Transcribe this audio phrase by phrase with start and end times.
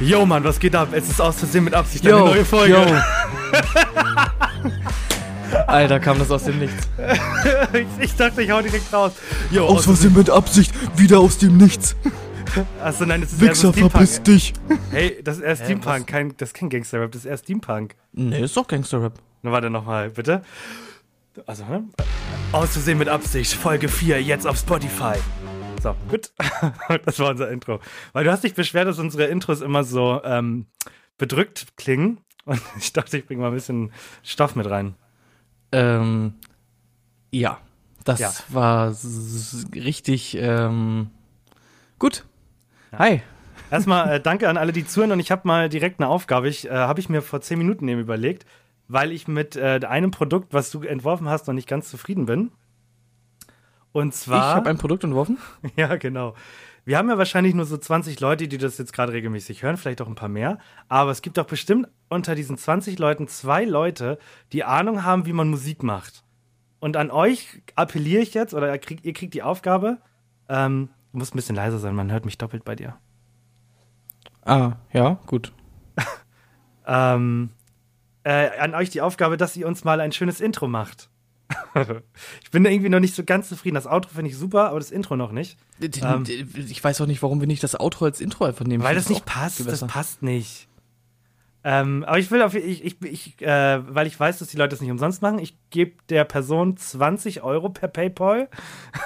[0.00, 0.88] Yo, Mann, was geht ab?
[0.92, 2.74] Es ist aus Versehen mit Absicht eine neue Folge.
[2.74, 2.84] yo.
[5.66, 6.88] Alter, kam das aus dem Nichts.
[7.72, 9.12] ich, ich dachte, ich hau direkt raus.
[9.50, 11.96] Yo, Aus Versehen mit Absicht, wieder aus dem Nichts.
[12.82, 13.92] Achso, nein, das ist Wichser, Steampunk.
[13.92, 14.52] verpiss dich.
[14.90, 17.94] Hey, das ist eher Steampunk, kein, das ist kein Gangster-Rap, das ist eher Steampunk.
[18.12, 19.14] Nee, ist doch Gangster-Rap.
[19.42, 20.42] Na, warte nochmal, bitte.
[21.46, 21.84] Also, ne?
[22.52, 25.14] Aus Versehen mit Absicht, Folge 4, jetzt auf Spotify.
[25.84, 26.32] So, gut.
[27.04, 27.78] das war unser Intro.
[28.14, 30.64] Weil du hast dich beschwert, dass unsere Intros immer so ähm,
[31.18, 32.20] bedrückt klingen.
[32.46, 34.94] Und ich dachte, ich bringe mal ein bisschen Stoff mit rein.
[35.72, 36.36] Ähm,
[37.30, 37.58] ja,
[38.04, 38.32] das Ja.
[38.48, 38.96] war
[39.74, 41.10] richtig ähm,
[41.98, 42.24] gut.
[42.96, 43.20] Hi.
[43.70, 45.12] Erstmal äh, danke an alle, die zuhören.
[45.12, 46.48] Und ich habe mal direkt eine Aufgabe.
[46.48, 48.46] Ich äh, habe ich mir vor 10 Minuten eben überlegt,
[48.88, 52.52] weil ich mit äh, einem Produkt, was du entworfen hast, noch nicht ganz zufrieden bin.
[53.94, 54.56] Und Ich zwar.
[54.56, 55.38] habe ein Produkt entworfen.
[55.76, 56.34] Ja, genau.
[56.84, 60.02] Wir haben ja wahrscheinlich nur so 20 Leute, die das jetzt gerade regelmäßig hören, vielleicht
[60.02, 60.58] auch ein paar mehr.
[60.88, 64.18] Aber es gibt doch bestimmt unter diesen 20 Leuten zwei Leute,
[64.52, 66.24] die Ahnung haben, wie man Musik macht.
[66.80, 69.98] Und an euch appelliere ich jetzt, oder ihr kriegt, ihr kriegt die Aufgabe,
[70.50, 72.96] ähm, du musst ein bisschen leiser sein, man hört mich doppelt bei dir.
[74.44, 75.52] Ah, ja, gut.
[76.86, 77.48] Ähm,
[78.24, 81.08] äh, an euch die Aufgabe, dass ihr uns mal ein schönes Intro macht.
[82.42, 83.74] ich bin da irgendwie noch nicht so ganz zufrieden.
[83.74, 85.58] Das Outro finde ich super, aber das Intro noch nicht.
[86.02, 86.24] Ähm.
[86.54, 88.82] ich weiß auch nicht, warum wir nicht das Outro als Intro einfach nehmen.
[88.82, 90.68] Weil das nicht passt, das passt nicht.
[91.66, 94.70] Ähm, aber ich will auf, ich, ich, ich äh, weil ich weiß, dass die Leute
[94.70, 98.50] das nicht umsonst machen, ich gebe der Person 20 Euro per PayPal,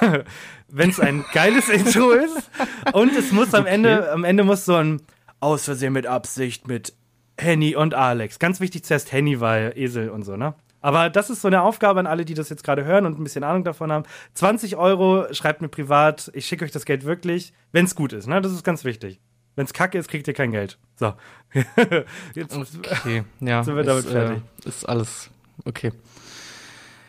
[0.69, 2.51] wenn es ein geiles Intro ist.
[2.93, 5.01] Und es muss am Ende, am Ende muss so ein
[5.39, 6.95] Aus Versehen mit Absicht mit
[7.39, 8.41] Henny und Alex.
[8.41, 10.55] Ganz wichtig zuerst Henny, weil Esel und so, ne?
[10.81, 13.25] Aber das ist so eine Aufgabe an alle, die das jetzt gerade hören und ein
[13.25, 14.05] bisschen Ahnung davon haben.
[14.35, 18.27] 20 Euro, schreibt mir privat, ich schicke euch das Geld wirklich, wenn es gut ist,
[18.27, 18.41] ne?
[18.41, 19.21] Das ist ganz wichtig.
[19.57, 20.79] Wenn es kacke ist, kriegt ihr kein Geld.
[20.95, 21.15] So.
[22.35, 23.65] Jetzt, Okay, ja.
[23.65, 24.43] Sind wir damit ist, fertig?
[24.65, 25.31] Äh, ist alles
[25.65, 25.93] okay.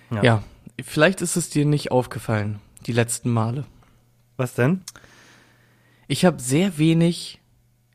[0.10, 0.24] Ja.
[0.24, 0.44] Ja.
[0.84, 3.66] vielleicht ist es dir nicht aufgefallen, die letzten Male.
[4.38, 4.82] Was denn?
[6.08, 7.40] Ich habe sehr wenig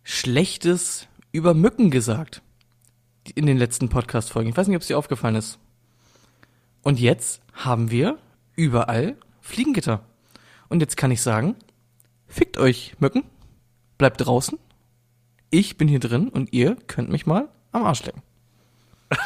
[0.05, 2.43] Schlechtes über Mücken gesagt
[3.35, 4.51] in den letzten Podcast-Folgen.
[4.51, 5.59] Ich weiß nicht, ob es dir aufgefallen ist.
[6.85, 8.19] Und jetzt haben wir
[8.57, 10.05] überall Fliegengitter.
[10.69, 11.57] Und jetzt kann ich sagen,
[12.29, 13.25] fickt euch, Mücken.
[13.97, 14.59] Bleibt draußen.
[15.51, 18.23] Ich bin hier drin und ihr könnt mich mal am Arsch lecken.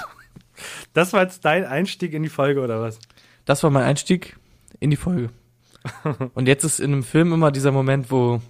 [0.93, 2.99] Das war jetzt dein Einstieg in die Folge oder was?
[3.45, 4.37] Das war mein Einstieg
[4.81, 5.31] in die Folge.
[6.35, 8.41] Und jetzt ist in einem Film immer dieser Moment, wo,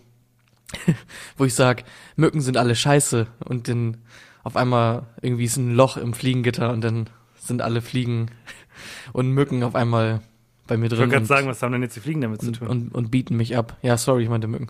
[1.37, 1.85] wo ich sag,
[2.17, 3.99] Mücken sind alle scheiße und dann
[4.43, 8.31] auf einmal irgendwie ist ein Loch im Fliegengitter und dann sind alle Fliegen
[9.13, 10.21] und Mücken auf einmal
[10.67, 12.43] bei mir Ich drin wollte gerade und, sagen, was haben denn jetzt die Fliegen damit
[12.43, 12.69] zu und, tun?
[12.69, 13.77] und, und bieten mich ab.
[13.83, 14.69] Ja, sorry, ich meinte Mücken.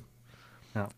[0.74, 0.88] Ja.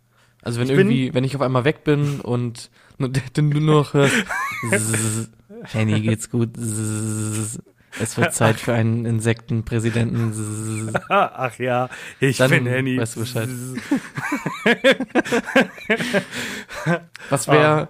[0.42, 3.94] Also wenn Ich irgendwie, wenn ich auf einmal weg bin und nur, du nur noch
[3.94, 4.14] hörst,
[5.64, 10.92] Henny geht's gut, es wird Zeit für einen Insektenpräsidenten.
[11.08, 11.88] Ach ja,
[12.20, 12.98] ich Dann bin Henny.
[12.98, 13.48] weißt du Bescheid.
[17.30, 17.88] Was wäre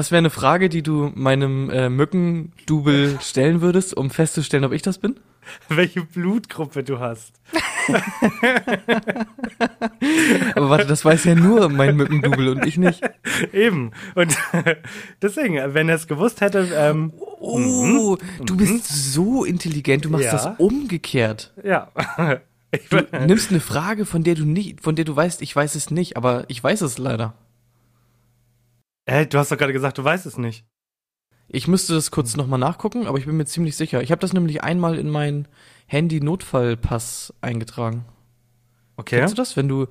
[0.00, 4.80] was wäre eine Frage, die du meinem äh, Mückendubel stellen würdest, um festzustellen, ob ich
[4.80, 5.20] das bin?
[5.68, 7.34] Welche Blutgruppe du hast.
[10.54, 13.02] Aber warte, das weiß ja nur mein Mückendubel und ich nicht.
[13.52, 13.90] Eben.
[14.14, 14.38] Und
[15.20, 20.32] deswegen, wenn er es gewusst hätte, ähm, Oh, du bist so intelligent, du machst Ja.
[20.32, 21.52] das umgekehrt.
[21.62, 21.90] ja.
[22.88, 25.90] Du nimmst eine Frage, von der du nicht, von der du weißt, ich weiß es
[25.90, 27.34] nicht, aber ich weiß es leider.
[29.06, 30.64] Hä, du hast doch gerade gesagt, du weißt es nicht.
[31.48, 34.02] Ich müsste das kurz nochmal nachgucken, aber ich bin mir ziemlich sicher.
[34.02, 35.48] Ich habe das nämlich einmal in meinen
[35.86, 38.04] Handy-Notfallpass eingetragen.
[38.96, 39.18] Okay.
[39.18, 39.86] Kennst du das, wenn du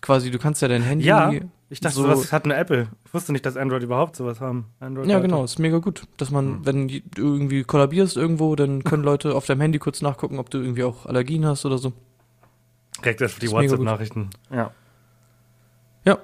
[0.00, 1.04] quasi, du kannst ja dein Handy.
[1.06, 1.32] Ja,
[1.70, 2.88] ich dachte, so- sowas hat eine Apple.
[3.06, 4.66] Ich wusste nicht, dass Android überhaupt sowas haben.
[4.78, 6.04] Android Ja, genau, ist mega gut.
[6.18, 6.66] Dass man, Hm.
[6.66, 10.58] wenn du irgendwie kollabierst irgendwo, dann können Leute auf deinem Handy kurz nachgucken, ob du
[10.58, 11.92] irgendwie auch Allergien hast oder so.
[13.00, 13.50] Direkt erst für die.
[13.50, 14.30] WhatsApp-Nachrichten.
[14.50, 14.70] Ja.
[16.04, 16.18] Ja,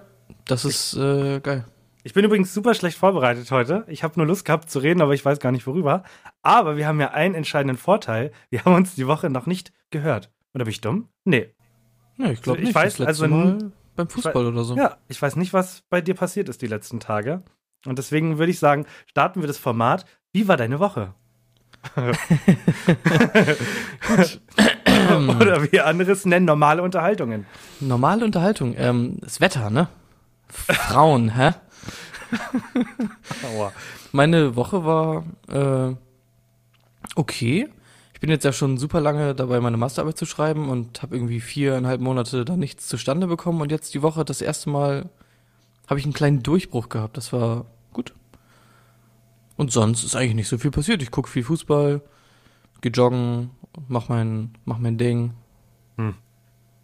[0.47, 1.65] das ist äh, geil.
[2.05, 3.85] Ich bin übrigens super schlecht vorbereitet heute.
[3.89, 6.05] Ich habe nur Lust gehabt zu reden, aber ich weiß gar nicht worüber.
[6.43, 8.31] Aber wir haben ja einen entscheidenden Vorteil.
[8.51, 10.31] Wir haben uns die Woche noch nicht gehört.
[10.55, 11.09] Oder bin ich dumm?
[11.25, 11.55] Nee.
[12.17, 12.75] Ja, ich glaube Ich nicht.
[12.75, 14.77] weiß, das also Mal beim Fußball oder so.
[14.77, 17.43] Ja, ich weiß nicht, was bei dir passiert ist die letzten Tage.
[17.85, 20.05] Und deswegen würde ich sagen, starten wir das Format.
[20.33, 21.15] Wie war deine Woche?
[25.41, 27.47] Oder wie andere es nennen, normale Unterhaltungen.
[27.81, 28.75] Normale Unterhaltung.
[28.77, 29.89] Ähm, das Wetter, ne?
[30.49, 31.53] Frauen, hä?
[33.55, 33.73] Aua.
[34.13, 35.95] Meine Woche war äh,
[37.15, 37.69] okay.
[38.15, 41.41] Ich bin jetzt ja schon super lange dabei, meine Masterarbeit zu schreiben und habe irgendwie
[41.41, 45.09] viereinhalb Monate da nichts zustande bekommen und jetzt die Woche das erste Mal
[45.87, 47.17] habe ich einen kleinen Durchbruch gehabt.
[47.17, 48.15] Das war gut.
[49.57, 51.03] Und sonst ist eigentlich nicht so viel passiert.
[51.03, 52.03] Ich gucke viel Fußball,
[52.81, 53.51] geh joggen,
[53.89, 55.35] mach mein, mach mein Ding.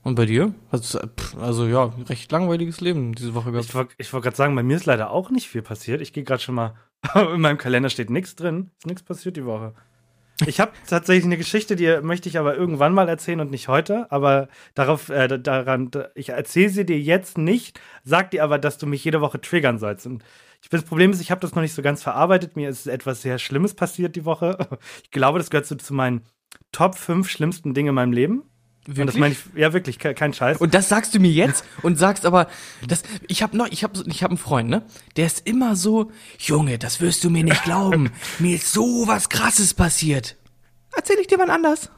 [0.04, 0.54] Und bei dir?
[0.70, 1.00] Also,
[1.40, 3.66] also ja, recht langweiliges Leben diese Woche gehabt.
[3.68, 6.00] Ich wollte wollt gerade sagen, bei mir ist leider auch nicht viel passiert.
[6.02, 6.74] Ich gehe gerade schon mal,
[7.14, 8.70] in meinem Kalender steht nichts drin.
[8.78, 9.74] Ist nichts passiert die Woche.
[10.46, 14.10] Ich habe tatsächlich eine Geschichte, die möchte ich aber irgendwann mal erzählen und nicht heute.
[14.10, 18.58] Aber darauf, äh, da- daran, da- ich erzähle sie dir jetzt nicht, sag dir aber,
[18.58, 20.06] dass du mich jede Woche triggern sollst.
[20.06, 20.22] Und
[20.60, 22.56] ich das Problem ist, ich habe das noch nicht so ganz verarbeitet.
[22.56, 24.58] Mir ist etwas sehr Schlimmes passiert die Woche.
[25.04, 26.22] Ich glaube, das gehört so zu meinen
[26.72, 28.42] Top 5 schlimmsten Dinge in meinem Leben.
[28.86, 29.20] Und das Wirklich?
[29.20, 30.58] meine ich, ja wirklich, ke- kein Scheiß.
[30.58, 32.48] Und das sagst du mir jetzt und sagst aber,
[32.86, 34.82] das, ich habe noch, ich habe, ich habe einen Freund, ne?
[35.16, 38.10] Der ist immer so, Junge, das wirst du mir nicht glauben.
[38.38, 40.36] mir ist so was Krasses passiert.
[40.94, 41.88] Erzähl ich dir mal anders.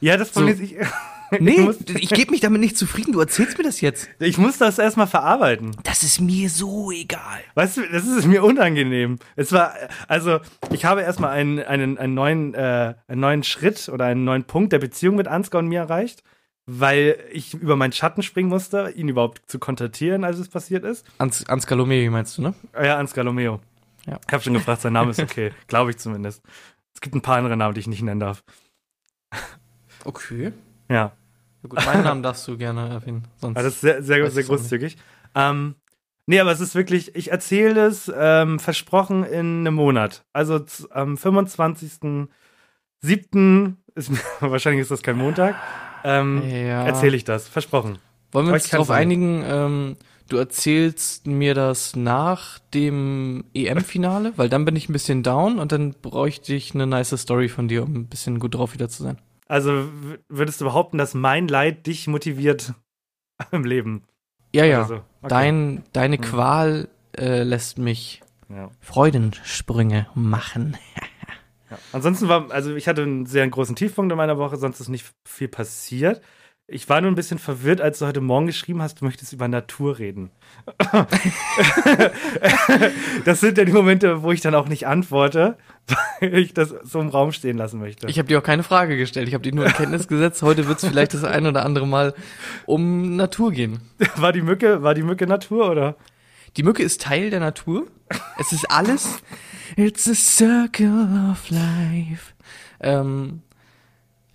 [0.00, 0.46] ja, das So.
[0.46, 0.76] ich,
[1.40, 3.12] Nee, ich, gebe mich damit nicht zufrieden.
[3.12, 4.08] Du erzählst mir das jetzt.
[4.18, 5.76] ich muss das erstmal verarbeiten.
[5.84, 7.40] Das ist mir so egal.
[7.54, 9.18] Weißt du, das ist mir unangenehm.
[9.36, 9.74] Es war,
[10.06, 10.40] also,
[10.72, 14.72] ich habe erstmal einen, einen, einen, neuen, äh, einen neuen Schritt oder einen neuen Punkt
[14.72, 16.22] der Beziehung mit Ansgar und mir erreicht,
[16.66, 21.06] weil ich über meinen Schatten springen musste, ihn überhaupt zu kontaktieren, als es passiert ist.
[21.18, 22.54] Ans, Ansgar Lomé meinst du, ne?
[22.72, 23.60] Äh, Ja, Ansgar Lomeo.
[24.06, 24.18] Ja.
[24.26, 25.52] Ich habe schon gefragt, sein Name ist okay.
[25.66, 26.42] Glaube ich zumindest.
[26.94, 28.42] Es gibt ein paar andere Namen, die ich nicht nennen darf.
[30.04, 30.52] Okay.
[30.88, 31.12] Ja.
[31.62, 33.24] Ja gut, meinen Namen darfst du gerne erwähnen.
[33.36, 33.56] Sonst.
[33.56, 34.96] Also das ist sehr, sehr, sehr großzügig.
[35.34, 35.74] Ähm,
[36.26, 40.24] nee, aber es ist wirklich, ich erzähle es ähm, versprochen in einem Monat.
[40.32, 43.74] Also am 25.07.
[43.94, 45.56] ist wahrscheinlich ist das kein Montag.
[46.04, 46.86] Ähm, ja.
[46.86, 47.98] Erzähle ich das, versprochen.
[48.30, 49.96] Wollen wir uns darauf einigen, ähm,
[50.28, 55.72] du erzählst mir das nach dem EM-Finale, weil dann bin ich ein bisschen down und
[55.72, 59.02] dann bräuchte ich eine nice Story von dir, um ein bisschen gut drauf wieder zu
[59.02, 59.18] sein.
[59.48, 59.88] Also
[60.28, 62.74] würdest du behaupten, dass mein Leid dich motiviert
[63.50, 64.04] im Leben?
[64.54, 64.82] Ja, ja.
[64.82, 65.28] Also, okay.
[65.28, 66.22] Dein, deine Hm.
[66.22, 68.70] Qual äh, lässt mich Ja.
[68.80, 70.76] Freudensprünge machen.
[71.70, 71.76] Ja.
[71.92, 75.04] Ansonsten war, also ich hatte einen sehr großen Tiefpunkt in meiner Woche, sonst ist nicht
[75.26, 76.22] viel passiert.
[76.70, 79.48] Ich war nur ein bisschen verwirrt, als du heute Morgen geschrieben hast, du möchtest über
[79.48, 80.30] Natur reden.
[83.24, 85.56] das sind ja die Momente, wo ich dann auch nicht antworte,
[86.20, 88.06] weil ich das so im Raum stehen lassen möchte.
[88.06, 90.42] Ich habe dir auch keine Frage gestellt, ich habe dir nur in Kenntnis gesetzt.
[90.42, 92.12] Heute wird es vielleicht das ein oder andere Mal
[92.66, 93.80] um Natur gehen.
[94.16, 95.96] war die Mücke, war die Mücke Natur oder?
[96.58, 97.86] Die Mücke ist Teil der Natur.
[98.38, 99.22] Es ist alles.
[99.76, 102.34] It's a circle of life.
[102.80, 103.40] Ähm,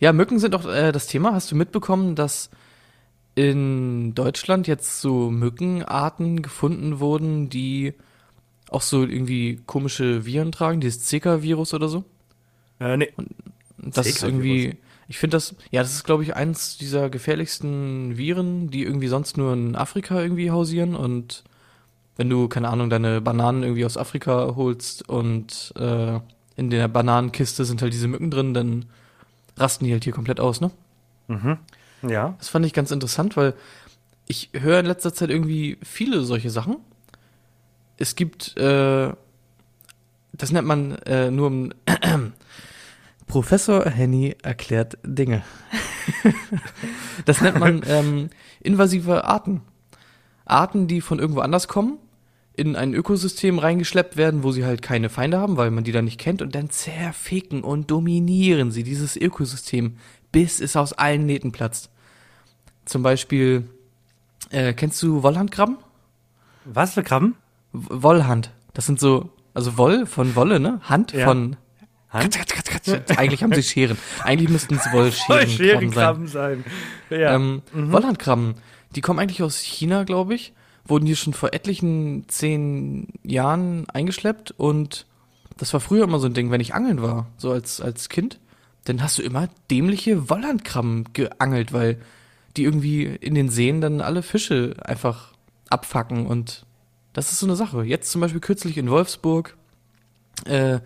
[0.04, 1.34] ja, Mücken sind auch äh, das Thema.
[1.34, 2.50] Hast du mitbekommen, dass
[3.36, 7.94] in Deutschland jetzt so Mückenarten gefunden wurden, die
[8.70, 12.04] auch so irgendwie komische Viren tragen, dieses Zika-Virus oder so?
[12.82, 13.14] Äh, nee.
[13.78, 14.76] Das ist irgendwie,
[15.08, 19.38] ich finde das, ja, das ist glaube ich eins dieser gefährlichsten Viren, die irgendwie sonst
[19.38, 21.46] nur in Afrika irgendwie hausieren und
[22.18, 26.20] wenn du, keine Ahnung, deine Bananen irgendwie aus Afrika holst und äh,
[26.58, 28.86] in der Bananenkiste sind halt diese Mücken drin, dann
[29.58, 30.72] rasten die halt hier komplett aus, ne?
[31.28, 31.58] Mhm.
[32.02, 32.36] Ja.
[32.38, 33.54] Das fand ich ganz interessant, weil
[34.28, 36.78] ich höre in letzter Zeit irgendwie viele solche Sachen.
[37.98, 39.14] Es gibt, äh,
[40.34, 41.74] das nennt man äh, nur im
[43.28, 45.44] Professor Henny erklärt Dinge.
[47.26, 48.30] das nennt man ähm,
[48.62, 49.62] invasive Arten.
[50.46, 51.98] Arten, die von irgendwo anders kommen,
[52.56, 56.06] in ein Ökosystem reingeschleppt werden, wo sie halt keine Feinde haben, weil man die dann
[56.06, 59.98] nicht kennt, und dann zerficken und dominieren sie dieses Ökosystem,
[60.32, 61.90] bis es aus allen Nähten platzt.
[62.86, 63.70] Zum Beispiel,
[64.50, 65.78] äh, kennst du Wollhandkrabben?
[66.66, 67.36] Was für Krabben?
[67.72, 68.52] Wollhand.
[68.74, 70.80] Das sind so, also Woll von Wolle, ne?
[70.84, 71.26] Hand Ja.
[71.26, 71.56] von.
[72.10, 72.38] Hand?
[72.38, 73.18] Katz, katz, katz.
[73.18, 73.98] Eigentlich haben sie Scheren.
[74.24, 75.92] Eigentlich müssten es Voll Wollscheren schweren sein.
[75.92, 76.64] Krabben sein.
[77.10, 77.34] Ja.
[77.36, 78.56] Ähm, Wollhandkrabben,
[78.96, 80.54] die kommen eigentlich aus China, glaube ich.
[80.86, 85.06] Wurden hier schon vor etlichen zehn Jahren eingeschleppt und
[85.58, 88.40] das war früher immer so ein Ding, wenn ich angeln war, so als, als Kind,
[88.86, 92.02] dann hast du immer dämliche Wollhandkrabben geangelt, weil
[92.58, 95.34] die irgendwie in den Seen dann alle Fische einfach
[95.70, 96.66] abfacken und
[97.14, 97.84] Das ist so eine Sache.
[97.84, 99.56] Jetzt zum Beispiel kürzlich in Wolfsburg
[100.46, 100.80] äh,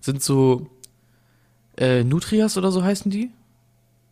[0.00, 0.70] sind so
[1.76, 3.30] äh, Nutrias oder so heißen die.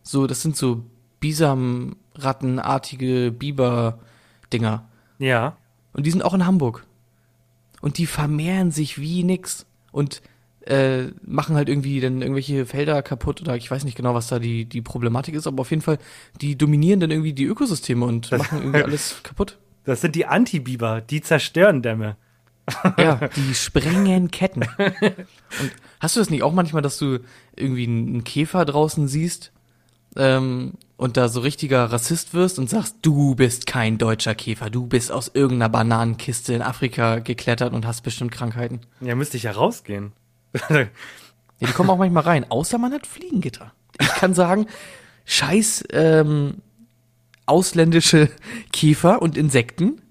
[0.03, 0.83] So, das sind so
[1.19, 4.87] Bisamrattenartige Biber-Dinger.
[5.19, 5.57] Ja.
[5.93, 6.85] Und die sind auch in Hamburg.
[7.81, 9.65] Und die vermehren sich wie nix.
[9.91, 10.21] Und
[10.65, 14.39] äh, machen halt irgendwie dann irgendwelche Felder kaputt oder ich weiß nicht genau, was da
[14.39, 15.97] die, die Problematik ist, aber auf jeden Fall,
[16.39, 19.57] die dominieren dann irgendwie die Ökosysteme und machen irgendwie alles kaputt.
[19.83, 22.15] Das sind die Antibiber, die zerstören Dämme.
[22.97, 24.61] Ja, die sprengen Ketten.
[24.61, 27.19] Und hast du das nicht auch manchmal, dass du
[27.57, 29.51] irgendwie einen Käfer draußen siehst
[30.15, 34.87] ähm, und da so richtiger Rassist wirst und sagst, du bist kein deutscher Käfer, du
[34.87, 38.81] bist aus irgendeiner Bananenkiste in Afrika geklettert und hast bestimmt Krankheiten.
[39.01, 40.13] Ja, müsste ich ja rausgehen.
[41.59, 43.71] Ja, die kommen auch manchmal rein, außer man hat Fliegengitter.
[44.01, 44.65] Ich kann sagen,
[45.23, 46.55] scheiß ähm,
[47.45, 48.29] ausländische
[48.73, 50.01] Käfer und Insekten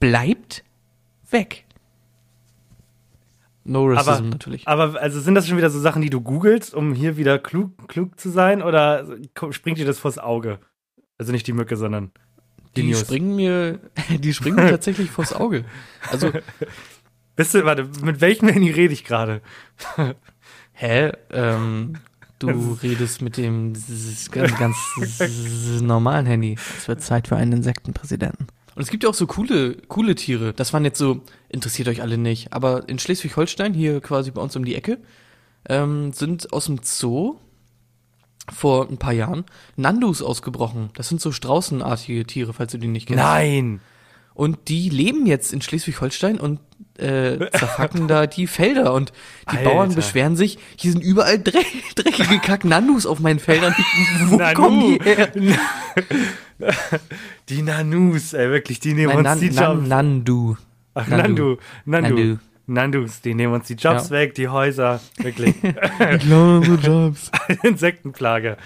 [0.00, 0.64] bleibt
[1.30, 1.64] weg.
[3.64, 4.68] No racism aber, natürlich.
[4.68, 7.88] aber also sind das schon wieder so Sachen, die du googelst, um hier wieder klug,
[7.88, 8.62] klug zu sein?
[8.62, 9.06] Oder
[9.50, 10.58] springt dir das vors Auge?
[11.18, 12.10] Also nicht die Mücke, sondern
[12.76, 13.00] die, Die News.
[13.00, 13.80] springen mir,
[14.10, 15.64] die springen mir tatsächlich vors Auge.
[16.10, 16.30] Also,
[17.36, 19.40] Bist du, warte, mit welchem Handy rede ich gerade?
[20.72, 21.94] hä, ähm,
[22.38, 23.72] du redest mit dem
[24.30, 24.76] ganz, ganz
[25.82, 26.56] normalen Handy.
[26.78, 28.46] Es wird Zeit für einen Insektenpräsidenten.
[28.74, 30.52] Und es gibt ja auch so coole, coole Tiere.
[30.52, 32.52] Das waren jetzt so, interessiert euch alle nicht.
[32.52, 34.98] Aber in Schleswig-Holstein, hier quasi bei uns um die Ecke,
[35.68, 37.36] ähm, sind aus dem Zoo
[38.52, 39.44] vor ein paar Jahren
[39.76, 40.90] Nandus ausgebrochen.
[40.94, 43.22] Das sind so straußenartige Tiere, falls du die nicht kennst.
[43.22, 43.80] Nein!
[44.34, 46.58] Und die leben jetzt in Schleswig-Holstein und
[46.98, 48.92] äh, zerfacken da die Felder.
[48.92, 49.12] Und
[49.52, 49.70] die Alter.
[49.70, 51.62] Bauern beschweren sich, hier sind überall dre
[51.94, 53.72] dreckige Kack-Nandus auf meinen Feldern.
[54.26, 54.60] Wo Nanu.
[54.60, 55.32] kommen die her?
[57.48, 59.88] Die Nanus, ey, wirklich, die nehmen Nein, uns die Nan, Jobs.
[59.88, 60.56] Nandu.
[60.94, 61.24] Ach, Nandu.
[61.26, 61.58] Nandu.
[61.84, 62.16] Nandu.
[62.16, 62.38] Nandu.
[62.66, 64.10] Nandus, die nehmen uns die Jobs Ja.
[64.16, 65.54] weg, die Häuser, wirklich.
[65.62, 67.30] Ich glaube, unsere Jobs.
[67.62, 68.56] Insektenplage.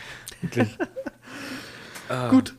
[0.41, 0.69] Wirklich.
[2.31, 2.55] Gut.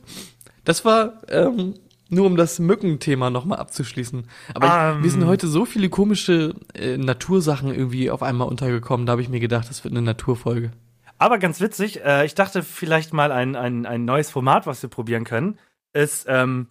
[0.64, 1.74] Das war ähm,
[2.10, 4.24] nur um das Mückenthema nochmal abzuschließen.
[4.54, 5.00] Aber ich, Ähm.
[5.02, 9.06] mir sind heute so viele komische äh, Natursachen irgendwie auf einmal untergekommen.
[9.06, 10.72] Da habe ich mir gedacht, das wird eine Naturfolge.
[11.20, 14.88] Aber ganz witzig, äh, ich dachte vielleicht mal ein, ein, ein neues Format, was wir
[14.88, 15.58] probieren können,
[15.92, 16.68] ist, ähm,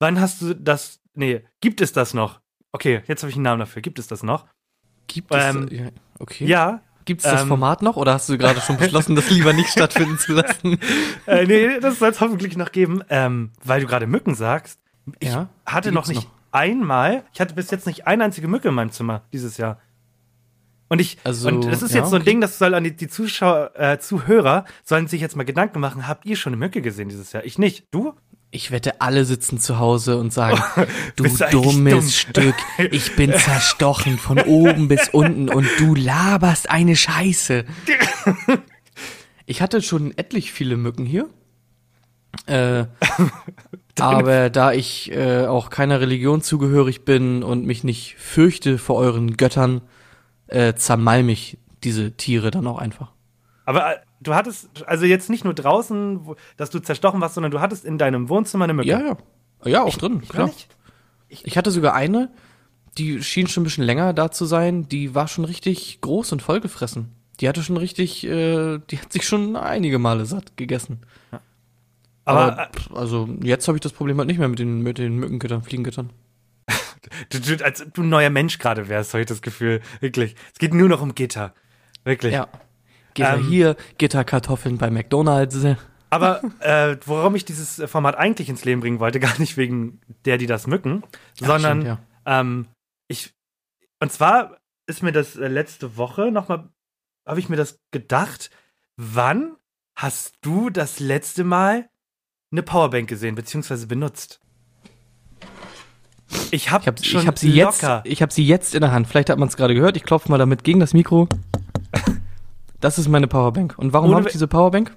[0.00, 2.40] wann hast du das, nee, gibt es das noch?
[2.72, 3.80] Okay, jetzt habe ich einen Namen dafür.
[3.80, 4.46] Gibt es das noch?
[5.06, 5.86] Gibt es Ähm, ja,
[6.18, 6.46] okay.
[6.46, 6.82] Ja.
[7.04, 9.70] Gibt es das ähm, Format noch oder hast du gerade schon beschlossen, das lieber nicht
[9.70, 10.78] stattfinden zu lassen?
[11.26, 13.04] Äh, nee, das soll es hoffentlich noch geben.
[13.08, 14.80] Ähm, weil du gerade Mücken sagst.
[15.20, 18.74] Ich Ja, hatte noch nicht einmal, ich hatte bis jetzt nicht eine einzige Mücke in
[18.74, 19.78] meinem Zimmer dieses Jahr.
[20.92, 22.32] Und ich, Also, und das ist ja, jetzt so ein okay.
[22.32, 26.06] Ding, das soll an die, die Zuschauer, äh, Zuhörer sollen sich jetzt mal Gedanken machen,
[26.06, 27.46] habt ihr schon eine Mücke gesehen dieses Jahr?
[27.46, 27.86] Ich nicht.
[27.92, 28.12] Du?
[28.50, 30.62] Ich wette, alle sitzen zu Hause und sagen,
[31.16, 32.02] du dummes dumm?
[32.02, 32.54] Stück,
[32.90, 37.64] ich bin zerstochen von oben bis unten und du laberst eine Scheiße.
[39.44, 41.28] Ich hatte schon etlich viele Mücken hier.
[42.46, 42.84] Äh,
[43.98, 49.36] aber da ich äh, auch keiner Religion zugehörig bin und mich nicht fürchte vor euren
[49.36, 49.82] Göttern,
[50.52, 53.12] äh, zermalm ich diese Tiere dann auch einfach.
[53.64, 57.50] Aber äh, du hattest, also jetzt nicht nur draußen, wo, dass du zerstochen warst, sondern
[57.50, 58.88] du hattest in deinem Wohnzimmer eine Mücke.
[58.88, 59.16] Ja, ja.
[59.64, 60.46] Ja, auch drin, Gar klar.
[60.46, 60.68] nicht?
[61.28, 62.30] Ich hatte sogar eine,
[62.98, 66.42] die schien schon ein bisschen länger da zu sein, die war schon richtig groß und
[66.42, 67.12] vollgefressen.
[67.40, 71.00] Die hatte schon richtig, äh, die hat sich schon einige Male satt gegessen.
[72.24, 74.98] Aber, Aber, pff, also jetzt habe ich das Problem halt nicht mehr mit den, mit
[74.98, 76.10] den Mückengittern, Fliegengittern.
[77.30, 79.80] Du, du, als ob du ein neuer Mensch gerade wärst, habe ich das Gefühl.
[80.00, 80.34] Wirklich.
[80.52, 81.54] Es geht nur noch um Gitter.
[82.04, 82.34] Wirklich.
[82.34, 82.48] Ja.
[83.14, 85.58] Gitter Ähm, hier, Gitterkartoffeln bei McDonalds.
[86.10, 90.00] Aber äh, worum ich dieses äh, Format eigentlich ins Leben bringen wollte, gar nicht wegen
[90.24, 91.02] der, die das mücken,
[91.40, 92.40] Ja, sondern stimmt, ja.
[92.40, 92.68] ähm,
[93.08, 93.34] ich
[94.00, 96.68] und zwar ist mir das äh, letzte Woche nochmal,
[97.26, 98.50] habe ich mir das gedacht,
[98.96, 99.56] wann
[99.94, 101.88] hast du das letzte Mal
[102.50, 104.40] eine Powerbank gesehen, beziehungsweise benutzt?
[106.50, 108.02] Ich habe schon ich hab sie jetzt, locker.
[108.04, 109.06] ich habe sie jetzt in der Hand.
[109.08, 109.96] Vielleicht hat man es gerade gehört.
[109.96, 111.28] Ich klopfe mal damit gegen das Mikro.
[112.80, 113.74] Das ist meine Powerbank.
[113.78, 114.96] Und warum habe ich diese Powerbank?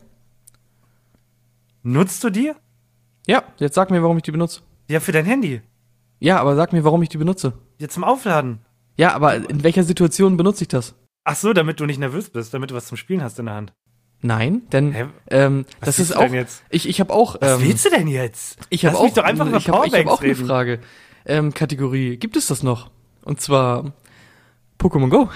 [1.83, 2.51] Nutzt du die?
[3.27, 4.61] Ja, jetzt sag mir, warum ich die benutze.
[4.89, 5.61] Ja, für dein Handy.
[6.19, 7.53] Ja, aber sag mir, warum ich die benutze.
[7.77, 8.59] Ja, zum Aufladen.
[8.97, 10.95] Ja, aber in welcher Situation benutze ich das?
[11.25, 13.55] Ach so, damit du nicht nervös bist, damit du was zum Spielen hast in der
[13.55, 13.73] Hand.
[14.21, 15.05] Nein, denn Hä?
[15.29, 16.31] ähm, Was das ist auch.
[16.31, 16.63] jetzt?
[16.71, 17.35] Ich, ich habe auch.
[17.39, 18.57] Was Ähm, willst du denn jetzt?
[18.71, 19.03] ich habe auch.
[19.03, 20.45] mich doch einfach über ich habe hab auch eine reden.
[20.47, 20.79] Frage.
[21.25, 22.17] Ähm, Kategorie.
[22.17, 22.89] Gibt es das noch?
[23.23, 23.93] Und zwar
[24.79, 25.29] Pokémon Go.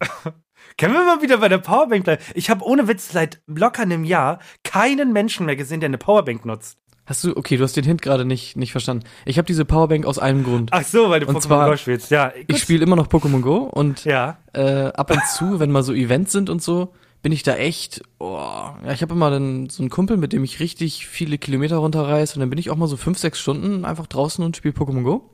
[0.78, 2.22] Können wir mal wieder bei der Powerbank bleiben?
[2.34, 6.44] Ich habe ohne Witz seit locker einem Jahr keinen Menschen mehr gesehen, der eine Powerbank
[6.44, 6.78] nutzt.
[7.06, 9.04] Hast du, okay, du hast den Hint gerade nicht, nicht verstanden.
[9.24, 10.70] Ich habe diese Powerbank aus einem Grund.
[10.72, 12.10] Ach so, weil du Und Pokémon zwar- Go spielst.
[12.10, 14.38] Ja, Ich spiele immer noch Pokémon Go und Ja.
[14.52, 18.02] äh, ab und zu, wenn mal so Events sind und so, bin ich da echt,
[18.18, 21.76] oh, ja, ich habe immer dann so einen Kumpel, mit dem ich richtig viele Kilometer
[21.78, 24.74] runterreise und dann bin ich auch mal so fünf, sechs Stunden einfach draußen und spiele
[24.74, 25.30] Pokémon Go.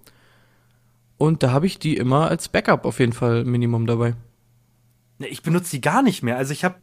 [1.18, 4.14] Und da habe ich die immer als Backup auf jeden Fall Minimum dabei.
[5.18, 6.36] Ne, Ich benutze die gar nicht mehr.
[6.36, 6.76] Also ich habe,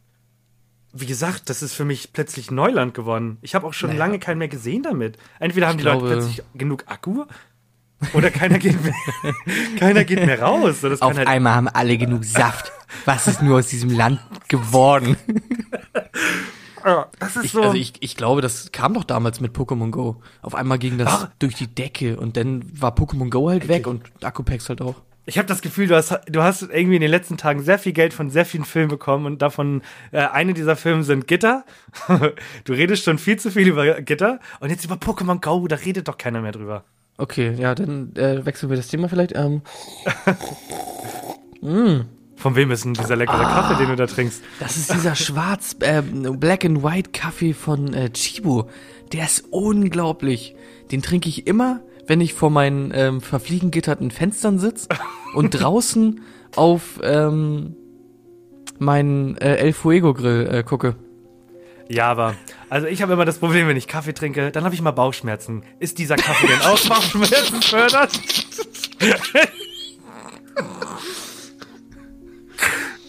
[0.92, 3.38] wie gesagt, das ist für mich plötzlich Neuland geworden.
[3.42, 3.98] Ich habe auch schon Naja.
[3.98, 5.18] lange keinen mehr gesehen damit.
[5.40, 7.24] Entweder haben die glaube- Leute plötzlich genug Akku
[8.14, 8.94] oder keiner geht mehr,
[9.78, 10.80] keiner geht mehr raus.
[10.80, 12.72] Das kann halt, einmal haben alle genug Saft.
[13.04, 15.16] Was ist nur aus diesem Land geworden?
[17.18, 17.62] Das ist Ich, so.
[17.62, 20.22] also ich, ich glaube, das kam doch damals mit Pokémon Go.
[20.42, 21.28] Auf einmal ging das Ach.
[21.38, 24.94] durch die Decke und dann war Pokémon Go halt weg und Akkupacks halt auch.
[25.26, 27.92] Ich habe das Gefühl, du hast, du hast irgendwie in den letzten Tagen sehr viel
[27.92, 31.64] Geld von sehr vielen Filmen bekommen und davon äh, eine dieser Filme sind Gitter.
[32.64, 36.08] du redest schon viel zu viel über Gitter und jetzt über Pokémon Go, da redet
[36.08, 36.84] doch keiner mehr drüber.
[37.20, 39.36] Okay, ja, dann äh, wechseln wir das Thema vielleicht.
[39.36, 39.60] Ähm,
[42.36, 43.60] Von wem ist denn dieser leckere Ah.
[43.68, 44.42] Kaffee, den du da trinkst?
[44.60, 48.70] das ist dieser schwarz äh, Black and White Kaffee von äh, Chibo.
[49.12, 50.54] Der ist unglaublich.
[50.90, 54.88] Den trinke ich immer, wenn ich vor meinen ähm, verfliegengitterten Fenstern sitz
[55.34, 56.22] und draußen
[56.56, 57.76] auf ähm,
[58.78, 60.96] meinen äh, El Fuego Grill äh, gucke.
[61.90, 62.36] Ja, aber
[62.68, 65.64] also ich habe immer das Problem, wenn ich Kaffee trinke, dann habe ich mal Bauchschmerzen.
[65.80, 68.12] Ist dieser Kaffee denn auch Bauchschmerzen fördert?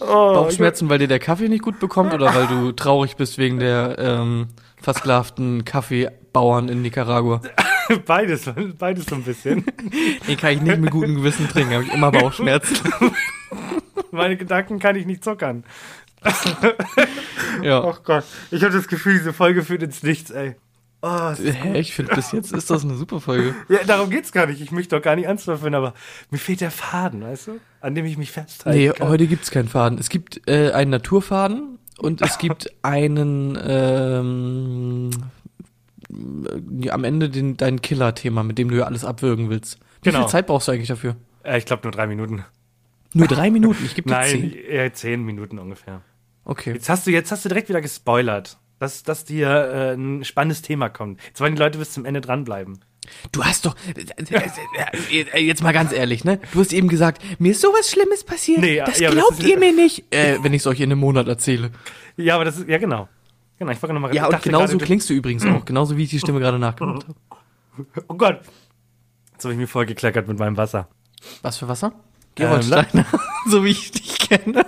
[0.00, 3.60] oh, Bauchschmerzen, weil dir der Kaffee nicht gut bekommt oder weil du traurig bist wegen
[3.60, 4.48] der ähm,
[4.80, 7.40] versklavten Kaffeebauern in Nicaragua?
[8.06, 9.64] Beides, beides so ein bisschen.
[10.26, 12.78] Den kann ich nicht mit gutem Gewissen trinken, habe ich immer Bauchschmerzen.
[14.12, 15.64] Meine Gedanken kann ich nicht zuckern.
[17.62, 17.84] Ja.
[17.84, 20.56] Ach Gott, ich habe das Gefühl, diese Folge führt ins Nichts, ey.
[21.02, 23.54] Oh, Hä, ich finde bis jetzt ist das eine super Folge.
[23.68, 24.60] ja, darum geht's gar nicht.
[24.60, 25.94] Ich möchte doch gar nicht anzweifeln, aber
[26.30, 27.60] mir fehlt der Faden, weißt du?
[27.80, 28.78] An dem ich mich festhalte.
[28.78, 29.98] Nee, heute gibt's keinen Faden.
[29.98, 35.10] Es gibt äh, einen Naturfaden und es gibt einen ähm,
[36.82, 39.78] äh, am Ende den, dein Killer-Thema, mit dem du ja alles abwürgen willst.
[40.02, 40.20] Wie Genau.
[40.20, 41.16] viel Zeit brauchst du eigentlich dafür?
[41.42, 42.44] Äh, ich glaube nur drei Minuten.
[43.12, 44.52] Nur drei Minuten, ich gebe dir Nein, zehn.
[44.54, 46.00] eher zehn Minuten ungefähr.
[46.44, 46.72] Okay.
[46.72, 50.62] Jetzt hast du, jetzt hast du direkt wieder gespoilert, dass, dass dir äh, ein spannendes
[50.62, 51.20] Thema kommt.
[51.24, 52.80] Jetzt wollen die Leute bis zum Ende dranbleiben.
[53.32, 56.38] Du hast doch, äh, jetzt mal ganz ehrlich, ne?
[56.52, 58.60] Du hast eben gesagt, mir ist sowas Schlimmes passiert.
[58.60, 60.80] Nee, ja, das ja, das glaubt ist- ihr mir nicht, äh, wenn ich es euch
[60.80, 61.70] in einem Monat erzähle.
[62.16, 63.08] Ja, aber das ist, ja genau.
[63.58, 66.18] Genau, ich wollte nochmal Ja, und genauso klingst du übrigens auch, genauso wie ich die
[66.18, 67.14] Stimme gerade nachgemacht habe.
[68.08, 68.40] Oh Gott.
[69.32, 70.88] Jetzt habe ich mir voll gekleckert mit meinem Wasser.
[71.40, 71.92] Was für Wasser?
[71.94, 73.06] Ähm, Gerolsteiner,
[73.48, 74.66] so wie ich dich kenne.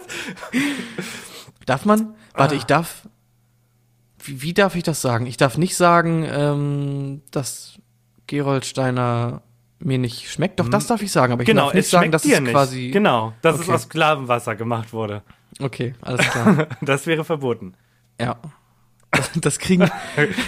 [1.66, 2.14] Darf man?
[2.34, 3.08] Warte, ich darf.
[4.22, 5.26] Wie, wie darf ich das sagen?
[5.26, 7.78] Ich darf nicht sagen, ähm, dass
[8.26, 9.42] Gerolsteiner
[9.78, 10.60] mir nicht schmeckt.
[10.60, 12.52] Doch, das darf ich sagen, aber ich Genau, darf nicht es sagen, dass es nicht.
[12.52, 12.90] quasi.
[12.90, 13.72] Genau, dass es Okay.
[13.72, 15.22] aus Sklavenwasser gemacht wurde.
[15.60, 16.68] Okay, alles klar.
[16.80, 17.74] Das wäre verboten.
[18.20, 18.36] Ja.
[19.40, 19.88] Das kriegen,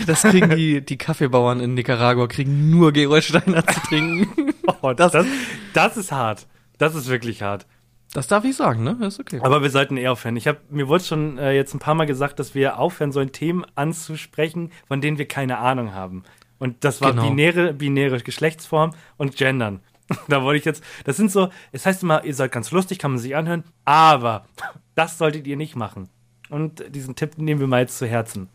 [0.08, 4.52] das kriegen die, die Kaffeebauern in Nicaragua, kriegen nur Gerolsteiner zu trinken.
[4.82, 5.26] Oh, das, das,
[5.72, 6.46] das ist hart.
[6.78, 7.66] Das ist wirklich hart.
[8.12, 8.96] Das darf ich sagen, ne?
[9.06, 9.40] Ist okay.
[9.42, 10.36] Aber wir sollten eh aufhören.
[10.36, 13.32] Ich hab, mir wurde schon äh, jetzt ein paar Mal gesagt, dass wir aufhören sollen,
[13.32, 16.24] Themen anzusprechen, von denen wir keine Ahnung haben.
[16.58, 17.28] Und das war Genau.
[17.28, 19.80] binäre, binäre Geschlechtsform und Gendern.
[20.28, 23.10] Da wollte ich jetzt, das sind so, es heißt immer, ihr seid ganz lustig, kann
[23.10, 24.46] man sich anhören, aber
[24.94, 26.08] das solltet ihr nicht machen.
[26.48, 28.48] Und diesen Tipp nehmen wir mal jetzt zu Herzen.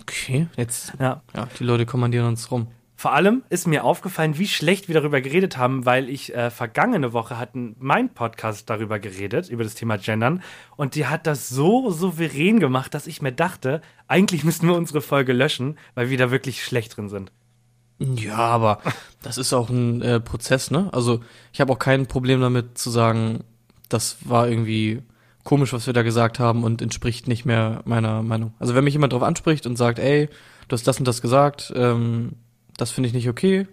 [0.00, 1.20] Okay, jetzt, Ja.
[1.34, 2.68] ja, die Leute kommandieren uns rum.
[3.02, 7.12] Vor allem ist mir aufgefallen, wie schlecht wir darüber geredet haben, weil ich äh, vergangene
[7.12, 10.40] Woche hatten mein Podcast darüber geredet, über das Thema Gendern.
[10.76, 15.00] Und die hat das so souverän gemacht, dass ich mir dachte, eigentlich müssten wir unsere
[15.00, 17.32] Folge löschen, weil wir da wirklich schlecht drin sind.
[17.98, 18.78] Ja, aber
[19.20, 20.88] das ist auch ein äh, Prozess, ne?
[20.92, 23.42] Also ich habe auch kein Problem damit zu sagen,
[23.88, 25.02] das war irgendwie
[25.42, 28.54] komisch, was wir da gesagt haben und entspricht nicht mehr meiner Meinung.
[28.60, 30.28] Also wenn mich jemand drauf anspricht und sagt, ey,
[30.68, 32.36] du hast das und das gesagt, ähm,
[32.76, 33.66] das finde ich nicht okay,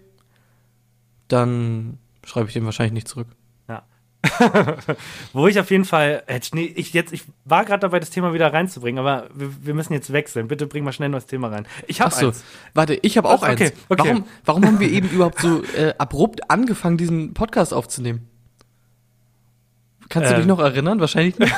[1.28, 3.28] dann schreibe ich dem wahrscheinlich nicht zurück.
[3.68, 3.82] Ja.
[5.32, 8.34] Wo ich auf jeden Fall, äh, nee, ich jetzt, ich war gerade dabei, das Thema
[8.34, 10.48] wieder reinzubringen, aber wir, wir müssen jetzt wechseln.
[10.48, 11.66] Bitte bring mal schnell ein neues Thema rein.
[11.86, 12.44] Ich habe so, eins.
[12.74, 13.42] warte, ich habe auch?
[13.42, 13.72] Okay, eins.
[13.88, 14.02] okay.
[14.08, 18.28] Warum, warum haben wir eben überhaupt so äh, abrupt angefangen, diesen Podcast aufzunehmen?
[20.08, 20.40] Kannst du Ähm.
[20.40, 21.00] dich noch erinnern?
[21.00, 21.54] Wahrscheinlich nicht.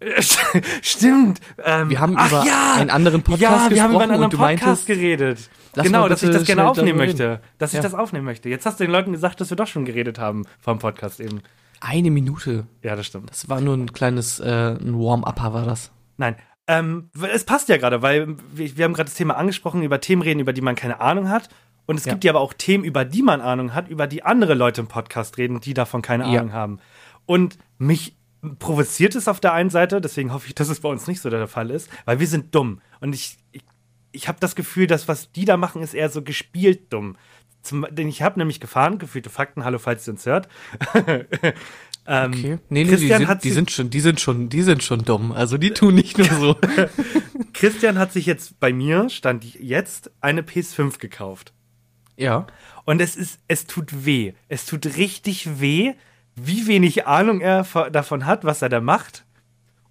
[0.82, 1.40] Stimmt.
[1.62, 4.24] Ähm, Wir haben über ja, einen anderen Podcast Ja, wir haben über einen gesprochen anderen
[4.24, 5.50] und du Podcast meintest, geredet.
[5.74, 7.40] Lass Genau, dass ich das gerne aufnehmen möchte.
[7.58, 7.82] Dass ich Ja.
[7.82, 8.48] das aufnehmen möchte.
[8.48, 11.40] Jetzt hast du den Leuten gesagt, dass wir doch schon geredet haben vom Podcast eben.
[11.80, 12.66] Eine Minute.
[12.82, 13.30] Ja, das stimmt.
[13.30, 15.90] Das war nur ein kleines, äh, Warm-Upper war das.
[16.18, 16.36] Nein.
[16.66, 20.22] ähm, es passt ja gerade, weil wir, wir haben gerade das Thema angesprochen, über Themen
[20.22, 21.48] reden, über die man keine Ahnung hat.
[21.86, 22.12] Und es Ja.
[22.12, 24.86] gibt ja aber auch Themen, über die man Ahnung hat, über die andere Leute im
[24.86, 26.38] Podcast reden, die davon keine Ja.
[26.40, 26.78] Ahnung haben.
[27.26, 28.16] Und mich
[28.58, 31.28] provoziert es auf der einen Seite, deswegen hoffe ich, dass es bei uns nicht so
[31.30, 32.80] der Fall ist, weil wir sind dumm.
[33.00, 33.62] Und ich, ich,
[34.12, 37.16] ich habe das Gefühl, dass was die da machen, ist eher so gespielt dumm.
[37.62, 40.48] Zum, denn ich habe nämlich gefahren, gefühlte Fakten, hallo, falls ihr uns hört.
[42.06, 42.58] ähm, Okay.
[42.68, 45.04] Nee, nee, die Christian sind, hat die sind schon, die sind schon, die sind schon
[45.04, 45.32] dumm.
[45.32, 46.56] Also die tun nicht nur so.
[47.52, 51.52] Christian hat sich jetzt bei mir, stand jetzt, eine PS5 gekauft.
[52.16, 52.46] ja.
[52.86, 54.32] Und es ist, es tut weh.
[54.48, 55.92] Es tut richtig weh,
[56.34, 59.26] wie wenig Ahnung er vo- davon hat, was er da macht.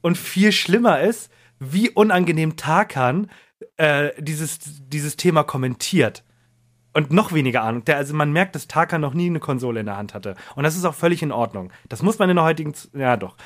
[0.01, 3.29] Und viel schlimmer ist, wie unangenehm Tarkan
[3.79, 6.23] äh, dieses, dieses Thema kommentiert.
[6.93, 7.85] Und noch weniger Ahnung.
[7.85, 10.35] Der, also man merkt, dass Tarkan noch nie eine Konsole in der Hand hatte.
[10.55, 11.71] Und das ist auch völlig in Ordnung.
[11.87, 13.37] Das muss man in der heutigen, Z- ja doch.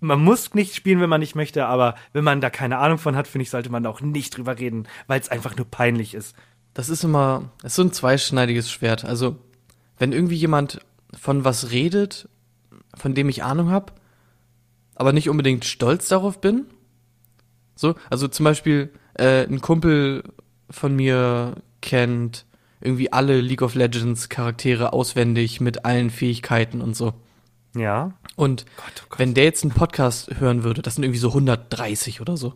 [0.00, 3.16] Man muss nicht spielen, wenn man nicht möchte, aber wenn man da keine Ahnung von
[3.16, 6.36] hat, finde ich, sollte man auch nicht drüber reden, weil es einfach nur peinlich ist.
[6.74, 9.04] Das ist immer, das ist so ein zweischneidiges Schwert.
[9.04, 9.36] Also,
[9.96, 10.80] wenn irgendwie jemand
[11.18, 12.28] von was redet,
[12.94, 13.92] von dem ich Ahnung habe,
[14.96, 16.66] aber nicht unbedingt stolz darauf bin.
[17.74, 20.24] So, also zum Beispiel, äh, ein Kumpel
[20.70, 22.46] von mir kennt
[22.80, 27.14] irgendwie alle League of Legends Charaktere auswendig mit allen Fähigkeiten und so.
[27.76, 28.12] Ja.
[28.36, 29.18] Und Gott, oh Gott.
[29.18, 32.54] wenn der jetzt einen Podcast hören würde, das sind irgendwie so 130 oder so.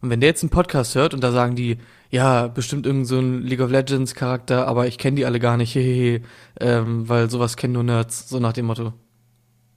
[0.00, 1.78] Und wenn der jetzt einen Podcast hört und da sagen die,
[2.10, 5.56] ja, bestimmt irgend so ein League of Legends Charakter, aber ich kenne die alle gar
[5.56, 6.22] nicht, hehehe,
[6.60, 8.92] ähm, weil sowas kennen nur Nerds, so nach dem Motto.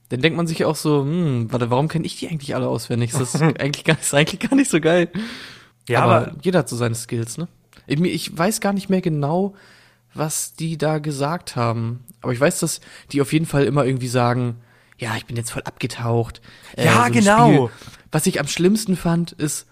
[0.08, 3.12] Dann denkt man sich auch so, hm, warte, warum kenne ich die eigentlich alle auswendig?
[3.12, 5.08] Das ist eigentlich gar, ist eigentlich gar nicht so geil.
[5.88, 7.48] Ja, aber, aber jeder hat so seine Skills, ne?
[7.86, 9.54] Ich, ich weiß gar nicht mehr genau,
[10.14, 12.04] was die da gesagt haben.
[12.20, 12.80] Aber ich weiß, dass
[13.12, 14.56] die auf jeden Fall immer irgendwie sagen,
[14.98, 16.40] ja, ich bin jetzt voll abgetaucht.
[16.76, 17.70] Äh, Ja, ein genau.
[18.12, 19.66] Was ich am schlimmsten fand, ist,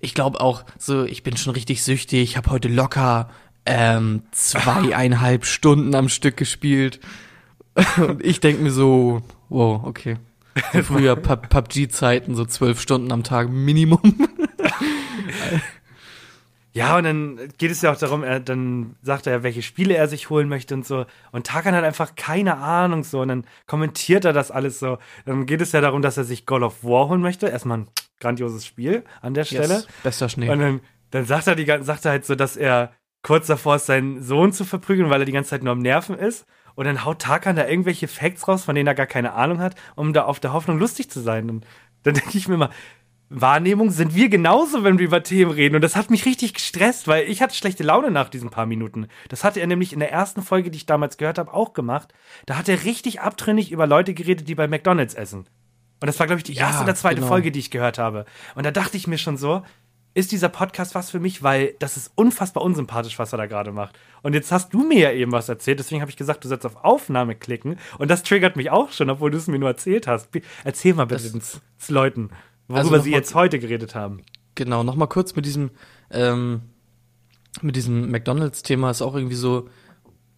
[0.00, 3.30] ich glaube auch, so, ich bin schon richtig süchtig, ich habe heute locker
[3.66, 7.00] ähm, zweieinhalb Stunden am Stück gespielt.
[7.96, 10.16] Und ich denk mir so, wow, okay.
[10.72, 14.00] So früher Pub- PUBG-Zeiten, so zwölf Stunden am Tag Minimum.
[16.74, 20.08] Ja, und dann geht es ja auch darum, er, dann sagt er, welche Spiele er
[20.08, 21.06] sich holen möchte und so.
[21.30, 23.20] Und Tarkan hat einfach keine Ahnung so.
[23.20, 24.98] Und dann kommentiert er das alles so.
[25.24, 27.46] Dann geht es ja darum, dass er sich God of War holen möchte.
[27.46, 29.74] Erstmal ein grandioses Spiel an der Stelle.
[29.74, 30.50] Yes, bester Schnee.
[30.50, 30.80] Und dann,
[31.12, 34.52] dann sagt er die sagt er halt so, dass er kurz davor ist, seinen Sohn
[34.52, 36.44] zu verprügeln, weil er die ganze Zeit nur am Nerven ist.
[36.74, 39.76] Und dann haut Tarkan da irgendwelche Facts raus, von denen er gar keine Ahnung hat,
[39.94, 41.48] um da auf der Hoffnung lustig zu sein.
[41.48, 41.64] Und
[42.02, 42.70] dann denke ich mir mal,
[43.30, 45.74] Wahrnehmung sind wir genauso, wenn wir über Themen reden.
[45.74, 49.08] Und das hat mich richtig gestresst, weil ich hatte schlechte Laune nach diesen paar Minuten.
[49.28, 52.12] Das hatte er nämlich in der ersten Folge, die ich damals gehört habe, auch gemacht.
[52.46, 55.46] Da hat er richtig abtrünnig über Leute geredet, die bei McDonalds essen.
[56.00, 57.28] Und das war, glaube ich, die Ja, erste oder zweite genau.
[57.28, 58.26] Folge, die ich gehört habe.
[58.54, 59.62] Und da dachte ich mir schon so,
[60.14, 63.72] ist dieser Podcast was für mich, weil das ist unfassbar unsympathisch, was er da gerade
[63.72, 63.98] macht.
[64.22, 66.64] Und jetzt hast du mir ja eben was erzählt, deswegen habe ich gesagt, du sollst
[66.66, 67.78] auf Aufnahme klicken.
[67.98, 70.28] Und das triggert mich auch schon, obwohl du es mir nur erzählt hast.
[70.62, 71.42] Erzähl mal bitte den
[71.88, 72.30] Leuten,
[72.68, 74.22] worüber Also sie jetzt heute geredet haben.
[74.54, 75.70] Genau, nochmal kurz mit diesem,
[76.10, 76.62] ähm,
[77.62, 79.68] mit diesem McDonalds-Thema ist auch irgendwie so,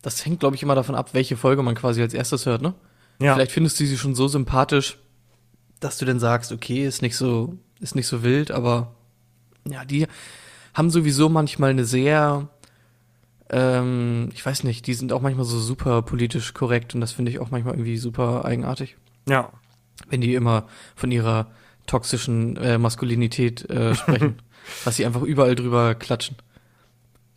[0.03, 2.75] das hängt, glaube ich, immer davon ab, welche Folge man quasi als erstes hört, ne?
[3.21, 3.35] Ja.
[3.35, 4.99] Vielleicht findest du sie schon so sympathisch,
[5.81, 8.95] dass du dann sagst, okay, ist nicht so, ist nicht so wild, aber
[9.69, 10.07] ja, die
[10.75, 12.49] haben sowieso manchmal eine sehr,
[13.51, 17.31] ähm, ich weiß nicht, die sind auch manchmal so super politisch korrekt und das finde
[17.31, 18.97] ich auch manchmal irgendwie super eigenartig,
[19.29, 19.51] Ja.
[20.09, 21.51] wenn die immer von ihrer
[21.87, 24.37] toxischen äh, Maskulinität äh, sprechen,
[24.85, 26.37] was sie einfach überall drüber klatschen.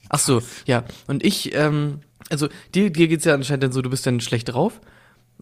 [0.09, 0.83] Ach so, ja.
[1.07, 4.51] Und ich, ähm, also dir, dir geht's ja anscheinend dann so, du bist dann schlecht
[4.53, 4.81] drauf.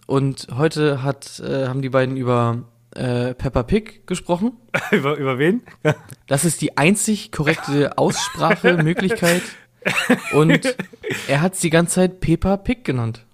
[0.06, 2.63] Und heute hat, äh, haben die beiden über
[2.96, 4.54] äh, Peppa Pig gesprochen.
[4.91, 5.62] über, über wen?
[6.28, 9.43] Das ist die einzig korrekte Aussprachemöglichkeit.
[10.34, 10.76] Und
[11.30, 13.26] er hat's die ganze Zeit Peppa Pig genannt.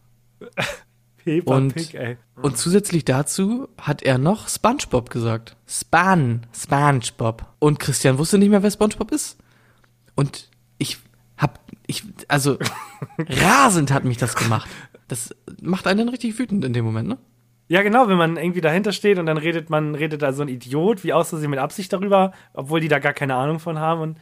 [1.24, 2.18] Peppa Und- Pig, ey.
[2.42, 5.56] Und zusätzlich dazu hat er noch SpongeBob gesagt.
[5.68, 7.46] Span, SpongeBob.
[7.60, 9.38] Und Christian wusste nicht mehr, wer SpongeBob ist.
[10.16, 10.98] Und ich
[11.38, 12.58] hab, ich, also,
[13.18, 14.70] rasend hat mich das gemacht.
[15.08, 17.18] Das macht einen dann richtig wütend in dem Moment, ne?
[17.70, 20.50] Ja, genau, wenn man irgendwie dahinter steht und dann redet man, redet da so ein
[20.50, 24.02] Idiot, wie aus Versehen mit Absicht darüber, obwohl die da gar keine Ahnung von haben.
[24.02, 24.18] Und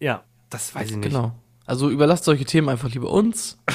[0.00, 1.08] ja, das weiß ich nicht.
[1.08, 1.32] Genau.
[1.66, 3.58] Also überlasst solche Themen einfach lieber uns.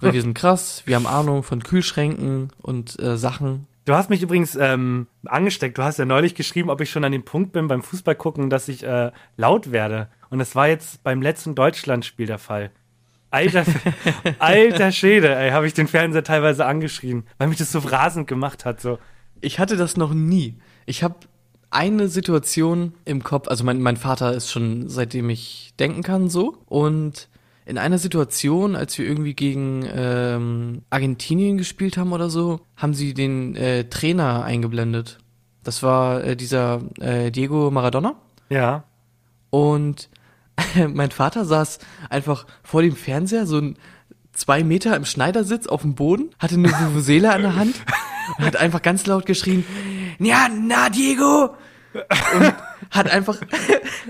[0.00, 3.66] weil wir sind krass, wir haben Ahnung von Kühlschränken und äh, Sachen.
[3.84, 5.76] Du hast mich übrigens ähm, angesteckt.
[5.76, 8.48] Du hast ja neulich geschrieben, ob ich schon an dem Punkt bin beim Fußball gucken,
[8.48, 10.08] dass ich äh, laut werde.
[10.30, 12.70] Und das war jetzt beim letzten Deutschlandspiel der Fall.
[13.30, 13.64] Alter,
[14.38, 18.64] alter Schäde, ey, habe ich den Fernseher teilweise angeschrien, weil mich das so rasend gemacht
[18.64, 18.80] hat.
[18.80, 18.98] So.
[19.40, 20.58] Ich hatte das noch nie.
[20.86, 21.16] Ich habe
[21.70, 26.58] eine Situation im Kopf, also mein, mein Vater ist schon seitdem ich denken kann so
[26.66, 27.28] und
[27.64, 33.14] in einer Situation, als wir irgendwie gegen ähm, Argentinien gespielt haben oder so, haben sie
[33.14, 35.18] den äh, Trainer eingeblendet.
[35.62, 38.16] Das war äh, dieser äh, Diego Maradona.
[38.48, 38.84] Ja.
[39.50, 40.08] Und
[40.88, 41.78] mein Vater saß
[42.10, 43.76] einfach vor dem Fernseher, so ein
[44.32, 47.74] zwei Meter im Schneidersitz auf dem Boden, hatte eine Vuvuzela in der Hand
[48.38, 49.64] und hat einfach ganz laut geschrien,
[50.18, 51.54] ja, na, Diego!
[51.94, 52.54] Und
[52.92, 53.38] hat einfach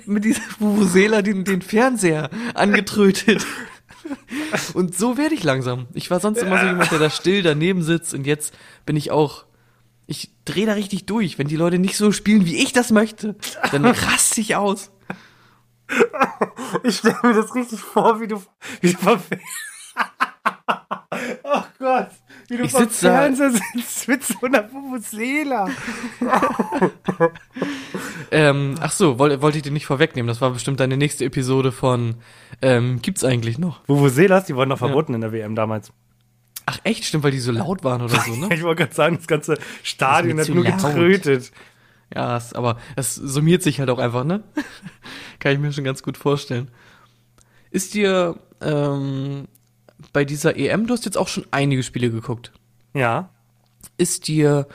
[0.05, 3.47] mit dieser Vuvuzela den, den Fernseher angetrötet.
[4.75, 5.87] Und so werde ich langsam.
[5.95, 9.11] Ich war sonst immer so jemand, der da still daneben sitzt und jetzt bin ich
[9.11, 9.47] auch
[10.07, 11.39] ich drehe da richtig durch.
[11.39, 13.37] Wenn die Leute nicht so spielen, wie ich das möchte,
[13.71, 14.91] dann raste ich aus.
[16.83, 18.43] Ich stelle mir das richtig vor, wie du,
[18.81, 19.21] wie du vom
[21.45, 22.11] Oh Gott,
[22.49, 25.69] wie du Ich vom Fernseher sitzt mit so einer Vuvuzela.
[28.31, 30.27] Ähm, ach so, wollte wollte ich dir nicht vorwegnehmen.
[30.27, 32.15] Das war bestimmt deine nächste Episode von
[32.63, 33.81] ähm, Gibt's eigentlich noch?
[33.87, 35.93] Vuvuzelas, die wurden noch verboten in der WM damals.
[36.65, 38.49] Ach echt, stimmt, weil die so laut waren oder so, ne?
[38.55, 40.77] Ich wollte gerade sagen, das ganze Stadion Das hat nur laut.
[40.79, 41.53] getrötet.
[42.15, 44.43] Ja, es, aber es summiert sich halt auch einfach, ne?
[45.39, 46.71] Kann ich mir schon ganz gut vorstellen.
[47.71, 49.47] Ist dir ähm,
[50.13, 52.53] bei dieser EM, du hast jetzt auch schon einige Spiele geguckt,
[52.95, 53.29] Ja.
[53.99, 54.67] ist dir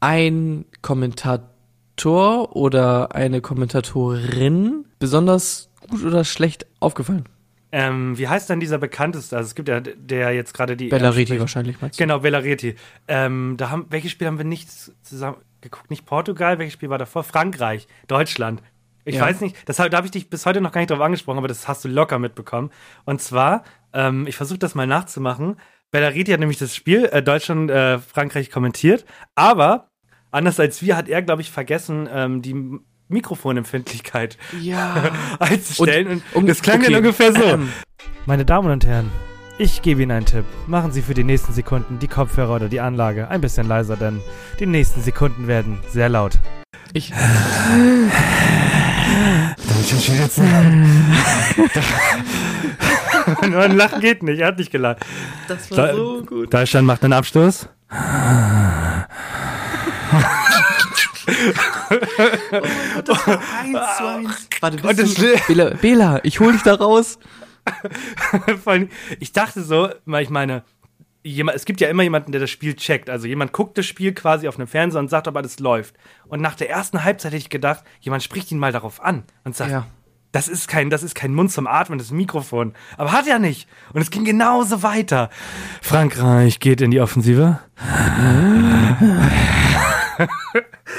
[0.00, 7.26] ein Kommentator oder eine Kommentatorin besonders gut oder schlecht aufgefallen?
[7.74, 9.36] Ähm, wie heißt denn dieser bekannteste?
[9.36, 10.88] Also es gibt ja der jetzt gerade die.
[10.88, 11.40] Bellariti spricht.
[11.40, 12.02] wahrscheinlich, meinst du?
[12.02, 12.74] Genau, Bellareti.
[13.08, 14.68] Ähm, da haben, welches Spiel haben wir nicht
[15.02, 15.88] zusammen geguckt?
[15.88, 17.24] Nicht Portugal, welches Spiel war davor?
[17.24, 18.62] Frankreich, Deutschland.
[19.06, 19.22] Ich Ja.
[19.22, 21.48] weiß nicht, das, da habe ich dich bis heute noch gar nicht drauf angesprochen, aber
[21.48, 22.70] das hast du locker mitbekommen.
[23.06, 25.56] Und zwar, ähm, ich versuche das mal nachzumachen.
[25.90, 29.90] Bellariti hat nämlich das Spiel äh, Deutschland, äh, Frankreich kommentiert, aber
[30.30, 32.56] anders als wir hat er, glaube ich, vergessen, ähm, die
[33.08, 35.10] Mikrofonempfindlichkeit Ja.
[35.38, 36.08] einzustellen.
[36.08, 36.86] Und, um- das klang okay.
[36.92, 37.42] dann ungefähr so.
[37.42, 37.68] Ähm.
[38.24, 39.10] Meine Damen und Herren,
[39.58, 40.44] ich gebe Ihnen einen Tipp.
[40.66, 44.22] Machen Sie für die nächsten Sekunden die Kopfhörer oder die Anlage ein bisschen leiser, denn
[44.58, 46.38] die nächsten Sekunden werden sehr laut.
[46.94, 47.12] Ich,
[53.48, 55.04] Nur ein Lachen geht nicht, er hat nicht gelacht.
[55.48, 56.52] das war so gut.
[56.52, 57.68] Deutschland macht einen Abstoß.
[62.92, 64.48] eins zu eins.
[64.60, 67.18] Warte, das bist du, Bela, Bela, ich hol dich da raus.
[69.20, 70.64] Ich dachte so, weil ich meine,
[71.22, 73.08] jemand, es gibt ja immer jemanden, der das Spiel checkt.
[73.08, 75.94] Also jemand guckt das Spiel quasi auf einem Fernseher und sagt, ob alles läuft.
[76.26, 79.54] Und nach der ersten Halbzeit hätte ich gedacht, jemand spricht ihn mal darauf an und
[79.54, 79.86] sagt, Ja.
[80.32, 82.72] Das ist kein, das ist kein Mund zum Atmen, das ist ein Mikrofon.
[82.96, 83.68] Aber hat er nicht.
[83.92, 85.30] Und es ging genauso weiter.
[85.80, 87.60] Frankreich geht in die Offensive.
[87.78, 89.20] Und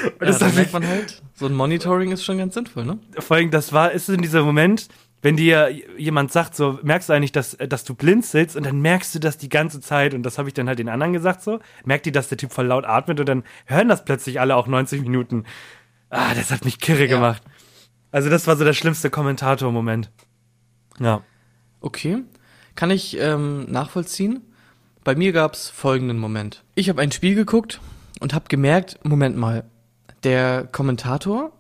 [0.04, 3.00] Ja, das da hat merkt man halt, so ein Monitoring ist schon ganz sinnvoll, ne?
[3.20, 4.88] vor allem, das war, ist in dieser Moment,
[5.22, 9.16] wenn dir jemand sagt, so, merkst du eigentlich, dass, dass du blinzelst und dann merkst
[9.16, 11.60] du das die ganze Zeit und das habe ich dann halt den anderen gesagt so,
[11.86, 14.68] merkt ihr, dass der Typ voll laut atmet und dann hören das plötzlich alle auch
[14.68, 15.46] 90 Minuten.
[16.10, 17.42] Ah, das hat mich kirre gemacht.
[18.14, 20.12] Also das war so der schlimmste Kommentator-Moment.
[21.00, 21.24] Ja.
[21.82, 22.24] Okay.
[22.76, 24.42] Kann ich ähm, nachvollziehen?
[25.04, 26.64] Bei mir gab's folgenden Moment.
[26.76, 27.82] Ich habe ein Spiel geguckt
[28.20, 29.66] und habe gemerkt, Moment mal,
[30.24, 31.52] der Kommentator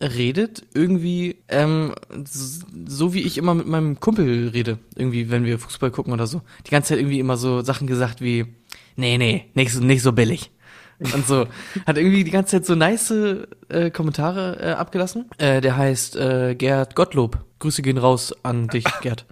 [0.00, 1.92] redet irgendwie ähm,
[2.24, 6.40] so wie ich immer mit meinem Kumpel rede, irgendwie, wenn wir Fußball gucken oder so.
[6.66, 8.46] Die ganze Zeit irgendwie immer so Sachen gesagt wie,
[8.94, 10.52] nee, nee, nicht nicht so billig.
[11.14, 11.46] Und so.
[11.86, 13.10] Hat irgendwie die ganze Zeit so nice
[13.68, 15.26] äh, Kommentare äh, abgelassen.
[15.38, 17.38] Äh, der heißt äh, Gerd Gottlob.
[17.58, 19.24] Grüße gehen raus an dich, Gerd.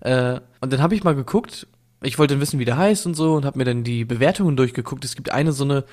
[0.00, 1.66] Äh, und dann habe ich mal geguckt,
[2.02, 4.56] ich wollte dann wissen, wie der heißt und so, und habe mir dann die Bewertungen
[4.56, 5.04] durchgeguckt.
[5.04, 5.84] Es gibt eine so eine,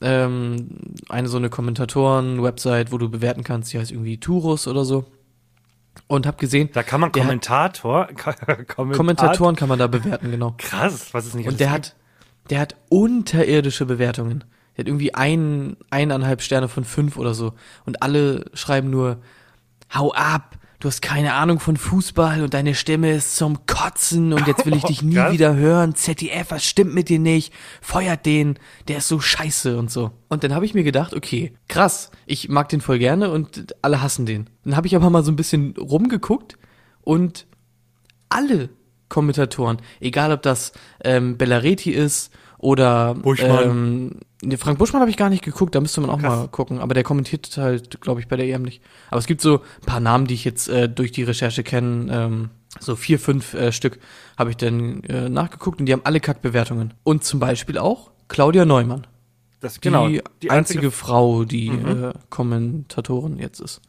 [0.00, 0.68] ähm,
[1.08, 5.04] eine so eine Kommentatoren-Website, wo du bewerten kannst, die heißt irgendwie Turus oder so.
[6.08, 8.08] Und habe gesehen, Da kann man Der hat- Kommentator,
[8.66, 10.54] Kommentatoren kann man da bewerten, genau.
[10.58, 11.96] Krass, was ist nicht Und der hat,
[12.50, 14.44] der hat unterirdische Bewertungen.
[14.76, 17.54] Der hat irgendwie ein, eineinhalb Sterne von fünf oder so.
[17.84, 19.18] Und alle schreiben nur,
[19.94, 24.46] hau ab, du hast keine Ahnung von Fußball und deine Stimme ist zum Kotzen und
[24.46, 25.94] jetzt will ich dich nie wieder hören.
[25.94, 27.52] ZDF, was stimmt mit dir nicht?
[27.80, 30.10] Feuert den, der ist so scheiße und so.
[30.28, 34.02] Und dann habe ich mir gedacht, okay, krass, ich mag den voll gerne und alle
[34.02, 34.50] hassen den.
[34.64, 36.58] Dann habe ich aber mal so ein bisschen rumgeguckt
[37.02, 37.46] und
[38.28, 38.68] alle
[39.08, 40.72] Kommentatoren, egal ob das
[41.04, 44.20] ähm, Bellareti ist oder Buschmann.
[44.42, 46.36] Ähm, Frank Buschmann habe ich gar nicht geguckt, da müsste man auch Krass.
[46.36, 48.82] mal gucken, aber der kommentiert halt, glaube ich, bei der EM nicht.
[49.10, 52.12] Aber es gibt so ein paar Namen, die ich jetzt äh, durch die Recherche kenne,
[52.12, 53.98] ähm, so vier, fünf äh, Stück
[54.36, 56.92] habe ich dann äh, nachgeguckt und die haben alle Kackbewertungen.
[57.04, 59.06] Und zum Beispiel auch Claudia Neumann.
[59.60, 60.10] Das, die, genau,
[60.48, 62.04] einzige, Frau, die Mhm.
[62.04, 63.80] äh, Kommentatorin jetzt ist.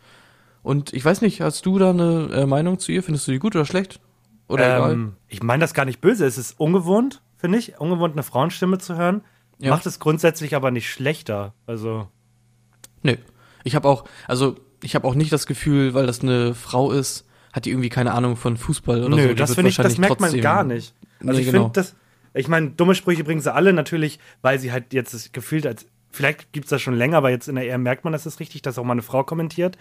[0.63, 3.03] Und ich weiß nicht, hast du da eine äh, Meinung zu ihr?
[3.03, 3.99] Findest du die gut oder schlecht?
[4.47, 4.91] Oder egal?
[4.93, 6.25] Ähm, ich meine das gar nicht böse.
[6.25, 9.21] Es ist ungewohnt, finde ich, ungewohnt eine Frauenstimme zu hören.
[9.59, 9.71] Ja.
[9.71, 11.53] Macht es grundsätzlich aber nicht schlechter.
[11.65, 12.07] Also,
[13.03, 13.15] Nö.
[13.63, 17.25] Ich habe auch, also ich habe auch nicht das Gefühl, weil das eine Frau ist,
[17.51, 19.21] hat die irgendwie keine Ahnung von Fußball oder so.
[19.21, 20.93] nö, das finde ich, das merkt man gar nicht.
[21.19, 21.63] Also Nee, ich genau.
[21.63, 21.95] finde das,
[22.33, 25.87] ich meine, dumme Sprüche bringen sie alle natürlich, weil sie halt jetzt das gefühlt als,
[26.11, 28.39] vielleicht gibt es das schon länger, aber jetzt in der EM merkt man, das ist
[28.39, 29.77] richtig, dass auch mal eine Frau kommentiert.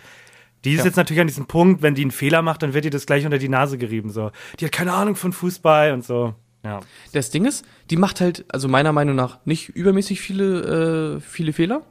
[0.64, 0.86] Die ist Ja.
[0.86, 3.24] jetzt natürlich an diesem Punkt, wenn die einen Fehler macht, dann wird ihr das gleich
[3.24, 4.10] unter die Nase gerieben.
[4.10, 4.30] So.
[4.58, 6.34] Die hat keine Ahnung von Fußball und so.
[6.64, 6.80] Ja.
[7.12, 11.52] Das Ding ist, die macht halt, also meiner Meinung nach, nicht übermäßig viele, äh, viele
[11.52, 11.82] Fehler.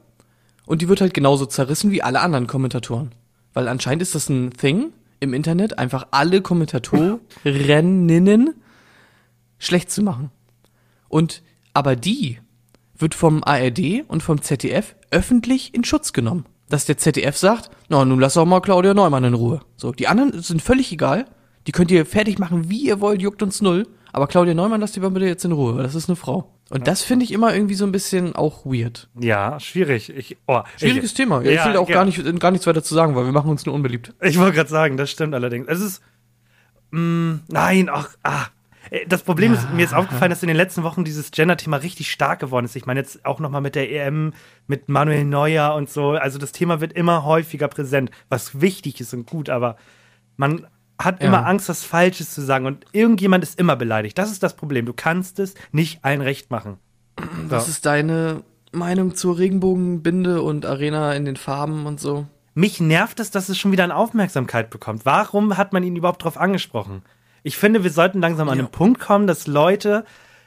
[0.66, 3.12] Und die wird halt genauso zerrissen wie alle anderen Kommentatoren.
[3.54, 8.54] Weil anscheinend ist das ein Thing im Internet, einfach alle Kommentatorinnen
[9.58, 10.30] schlecht zu machen.
[11.08, 12.38] Und, aber die
[12.98, 16.44] wird vom ARD und vom ZDF öffentlich in Schutz genommen.
[16.68, 19.60] Dass der ZDF sagt, na, nun lass auch mal Claudia Neumann in Ruhe.
[19.76, 21.26] So, die anderen sind völlig egal.
[21.66, 23.86] Die könnt ihr fertig machen, wie ihr wollt, juckt uns null.
[24.12, 26.52] Aber Claudia Neumann lasst die mal bitte jetzt in Ruhe, weil das ist eine Frau.
[26.70, 29.08] Und das finde ich immer irgendwie so ein bisschen auch weird.
[29.20, 30.10] Ja, schwierig.
[30.10, 31.42] Ich, oh, Schwieriges ich, Thema.
[31.42, 31.94] Ich Ja, will auch ja.
[31.94, 34.14] gar, nicht, gar nichts weiter zu sagen, weil wir machen uns nur unbeliebt.
[34.20, 35.68] Ich wollte gerade sagen, das stimmt allerdings.
[35.68, 36.02] Es ist.
[36.90, 38.46] Mh, nein, ach, ah.
[38.90, 42.10] Äh, Das Problem ist, mir ist aufgefallen, dass in den letzten Wochen dieses Gender-Thema richtig
[42.10, 42.76] stark geworden ist.
[42.76, 44.32] Ich meine jetzt auch nochmal mit der EM,
[44.66, 46.10] mit Manuel Neuer und so.
[46.12, 49.76] Also das Thema wird immer häufiger präsent, was wichtig ist und gut, aber
[50.36, 50.66] man
[50.98, 51.28] hat Ja.
[51.28, 54.16] immer Angst, was Falsches zu sagen und irgendjemand ist immer beleidigt.
[54.16, 54.86] Das ist das Problem.
[54.86, 56.78] Du kannst es nicht allen recht machen.
[57.48, 62.26] Was ist deine Meinung zur Regenbogenbinde und Arena in den Farben und so?
[62.54, 65.04] Mich nervt es, dass es schon wieder an Aufmerksamkeit bekommt.
[65.04, 67.02] Warum hat man ihn überhaupt drauf angesprochen?
[67.46, 68.64] Ich finde, wir sollten langsam an Ja.
[68.64, 70.04] den Punkt kommen, dass Leute,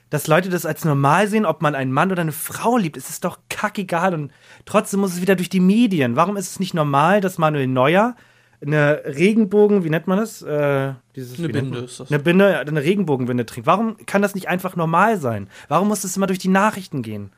[0.09, 2.97] dass Leute das als normal sehen, ob man einen Mann oder eine Frau liebt.
[2.97, 4.31] Es ist doch kackegal und
[4.65, 6.15] trotzdem muss es wieder durch die Medien.
[6.17, 8.15] Warum ist es nicht normal, dass Manuel Neuer
[8.61, 10.41] eine Regenbogen, wie nennt man das?
[10.41, 12.11] Äh, dieses, Eine Binde ist das.
[12.11, 13.65] Eine Binde, eine Regenbogenbinde trinkt.
[13.67, 15.47] Warum kann das nicht einfach normal sein?
[15.69, 17.31] Warum muss es immer durch die Nachrichten gehen?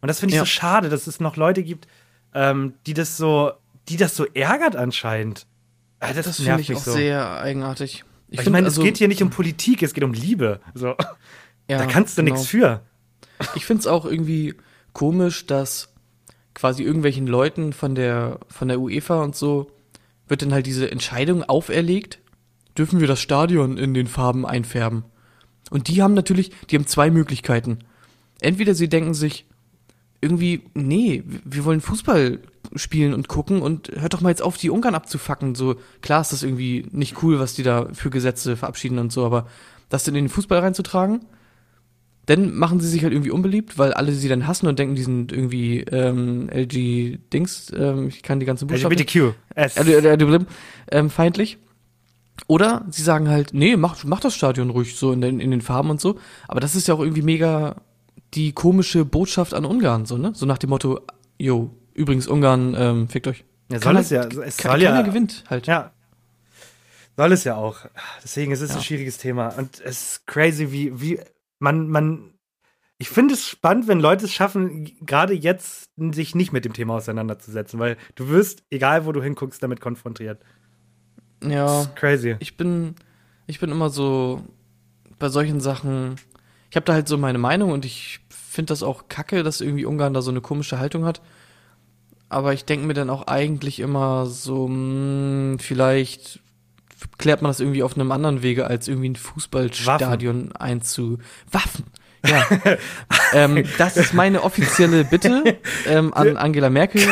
[0.00, 0.42] Und das finde ich Ja.
[0.42, 1.86] so schade, dass es noch Leute gibt,
[2.34, 3.52] ähm, die das so,
[3.88, 5.46] die das so ärgert anscheinend.
[6.00, 6.90] Äh, das Das finde ich auch so.
[6.92, 8.02] sehr eigenartig.
[8.34, 10.60] Ich, find meine, also- es geht hier nicht um Politik, es geht um Liebe.
[10.74, 10.88] So.
[11.68, 12.34] ja, da kannst du genau.
[12.34, 12.82] nichts für.
[13.54, 14.54] Ich finde es auch irgendwie
[14.92, 15.92] komisch, dass
[16.54, 19.70] quasi irgendwelchen Leuten von der, von der UEFA und so
[20.28, 22.18] wird dann halt diese Entscheidung auferlegt,
[22.76, 25.04] dürfen wir das Stadion in den Farben einfärben.
[25.70, 27.78] Und die haben natürlich, die haben zwei Möglichkeiten.
[28.40, 29.46] Entweder sie denken sich,
[30.20, 32.40] irgendwie, nee, wir wollen Fußball
[32.74, 35.54] spielen und gucken und hört doch mal jetzt auf, die Ungarn abzufacken.
[35.54, 39.24] So, klar ist das irgendwie nicht cool, was die da für Gesetze verabschieden und so,
[39.24, 39.46] aber
[39.88, 41.20] das dann in den Fußball reinzutragen,
[42.26, 45.02] dann machen sie sich halt irgendwie unbeliebt, weil alle sie dann hassen und denken, die
[45.02, 48.94] sind irgendwie ähm, LG-Dings, ähm, ich kann die ganzen Buchstaben.
[48.94, 49.34] LGBTQ.
[49.54, 49.76] S.
[49.76, 50.38] Äh, äh, äh,
[50.90, 51.58] ähm, feindlich.
[52.46, 55.60] Oder sie sagen halt, nee, mach, mach das Stadion ruhig so in den, in den
[55.60, 56.18] Farben und so.
[56.48, 57.76] Aber das ist ja auch irgendwie mega
[58.34, 60.32] die komische Botschaft an Ungarn, so, ne?
[60.34, 61.00] So nach dem Motto,
[61.38, 63.44] yo, übrigens Ungarn, ähm, fickt euch.
[63.70, 64.24] Ja, soll Keiner- es ja.
[64.24, 65.02] Es soll keiner ja.
[65.02, 65.66] gewinnt halt.
[65.66, 65.92] Ja.
[67.16, 67.78] Soll es ja auch.
[68.22, 68.76] Deswegen ist es Ja.
[68.76, 69.48] ein schwieriges Thema.
[69.56, 71.20] Und es ist crazy, wie, wie
[71.60, 72.30] man, man.
[72.98, 76.94] Ich finde es spannend, wenn Leute es schaffen, gerade jetzt sich nicht mit dem Thema
[76.94, 80.40] auseinanderzusetzen, weil du wirst, egal wo du hinguckst, damit konfrontiert.
[81.40, 82.36] Das Ja, ist crazy.
[82.38, 82.94] ich bin,
[83.46, 84.42] ich bin immer so
[85.18, 86.16] bei solchen Sachen,
[86.70, 89.84] ich habe da halt so meine Meinung und ich finde das auch kacke, dass irgendwie
[89.84, 91.20] Ungarn da so eine komische Haltung hat.
[92.34, 96.40] Aber ich denke mir dann auch eigentlich immer so, mh, vielleicht
[97.16, 101.18] klärt man das irgendwie auf einem anderen Wege, als irgendwie ein Fußballstadion einzu...
[101.50, 101.84] Waffen!
[102.26, 102.42] Ja.
[103.34, 107.02] ähm, das ist meine offizielle Bitte ähm, an Angela Merkel.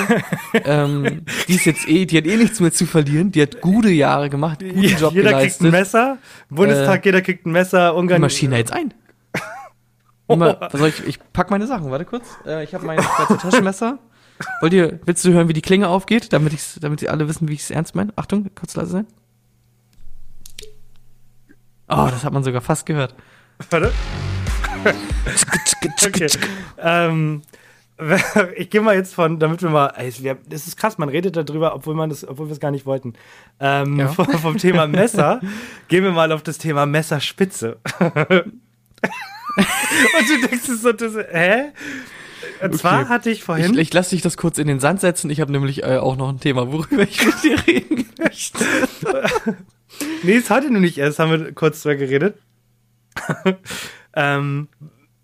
[0.65, 3.31] Ähm, die ist jetzt eh, die hat eh nichts mehr zu verlieren.
[3.31, 5.71] Die hat gute Jahre gemacht, guten Job jeder kriegt ein geleistet.
[5.71, 6.19] Messer.
[6.49, 7.91] Bundestag, jeder kriegt ein Messer.
[7.91, 8.23] Die Ungarn.
[8.23, 8.95] Maschine jetzt ein.
[10.29, 12.27] Immer, was soll ich, ich pack meine Sachen, warte kurz.
[12.47, 13.99] Äh, ich habe mein Taschenmesser.
[14.61, 17.49] Wollt ihr, willst du hören, wie die Klinge aufgeht, damit ich's, damit sie alle wissen,
[17.49, 18.13] wie ich es ernst meine?
[18.17, 19.07] Achtung, kurz leise sein.
[21.89, 23.15] Oh, das hat man sogar fast gehört.
[23.71, 23.93] Warte.
[26.05, 26.27] Okay.
[26.79, 27.43] ähm,
[28.57, 29.95] ich gehe mal jetzt von, damit wir mal,
[30.49, 33.15] das ist krass, man redet darüber, obwohl man das, obwohl wir es gar nicht wollten.
[33.61, 34.09] Ähm, Ja.
[34.13, 35.41] vom, vom Thema Messer
[35.89, 37.79] gehen wir mal auf das Thema Messerspitze.
[38.01, 38.53] Und
[40.29, 41.73] du denkst es so, das, hä?
[42.63, 43.09] Und zwar Okay.
[43.09, 43.77] hatte ich Ich, vorhin.
[43.79, 45.31] ich lasse dich das kurz in den Sand setzen.
[45.31, 48.65] Ich habe nämlich äh, auch noch ein Thema, worüber ich mit dir reden möchte.
[50.23, 52.39] Nee, ist heute nicht erst, haben wir kurz drüber geredet.
[54.15, 54.69] ähm,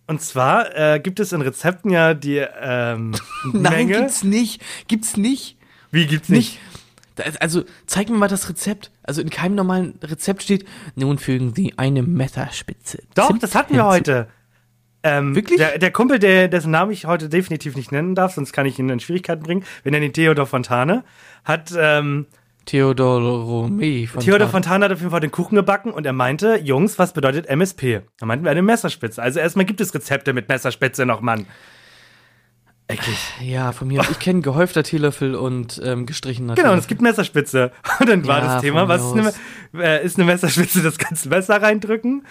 [0.07, 3.14] Und zwar äh, gibt es in Rezepten ja die ähm,
[3.53, 3.99] Nein, Menge.
[4.01, 4.62] gibt's nicht.
[4.87, 5.57] Gibt's nicht.
[5.91, 6.59] Wie gibt's nicht?
[7.16, 8.91] Da- Also, zeig mir mal das Rezept.
[9.03, 13.03] Also, in keinem normalen Rezept steht, nun fügen Sie eine Messerspitze.
[13.14, 14.29] Doch, Zimt das hatten wir heute.
[15.09, 15.59] Ähm, Wirklich?
[15.59, 18.78] Der, der Kumpel, der, dessen Namen ich heute definitiv nicht nennen darf, sonst kann ich
[18.78, 19.64] ihn in Schwierigkeiten bringen.
[19.82, 21.04] Wir nennen ihn Theodor Fontane.
[21.44, 22.26] Hat ähm,
[22.66, 24.48] Theodor Romé von Theodor.
[24.48, 28.02] Fontane hat auf jeden Fall den Kuchen gebacken und er meinte, Jungs, was bedeutet MSP?
[28.18, 29.22] Da meinten wir eine Messerspitze.
[29.22, 31.46] Also erstmal gibt es Rezepte mit Messerspitze noch, Mann.
[32.90, 33.18] Eklig.
[33.42, 34.00] Ja, von mir.
[34.00, 34.11] aus.
[34.11, 37.70] Ich kenne gehäufter Teelöffel und ähm, gestrichener Genau, und es gibt Messerspitze.
[38.00, 41.28] Und dann war Ja, das Thema, was ist eine, äh, ist eine Messerspitze, das ganze
[41.28, 42.24] Messer reindrücken?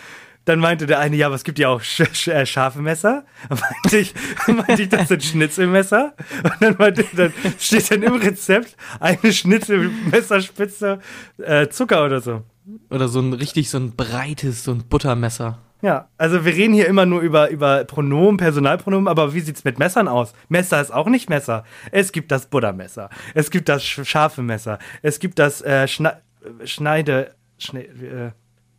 [0.48, 3.26] Dann meinte der eine, ja, aber es gibt ja auch sch sch äh, scharfe Messer.
[3.50, 4.14] Dann meinte ich,
[4.48, 6.14] meinte ich, das sind Schnitzelmesser.
[6.42, 11.00] Und dann, meinte, dann steht dann im Rezept eine Schnitzelmesserspitze
[11.40, 12.44] äh, Zucker oder so.
[12.90, 15.60] Oder so ein richtig, so ein breites, so ein Buttermesser.
[15.82, 19.80] Ja, also wir reden hier immer nur über, über Pronomen, Personalpronomen, aber wie sieht's mit
[19.80, 20.32] Messern aus?
[20.48, 21.66] Messer ist auch nicht Messer.
[21.92, 26.22] Es gibt das Buttermesser, es gibt das sch scharfe Messer, es gibt das äh, Schne
[26.64, 28.32] Schneide, Schne äh,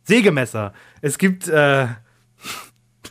[0.09, 1.87] Sägemesser, es gibt äh,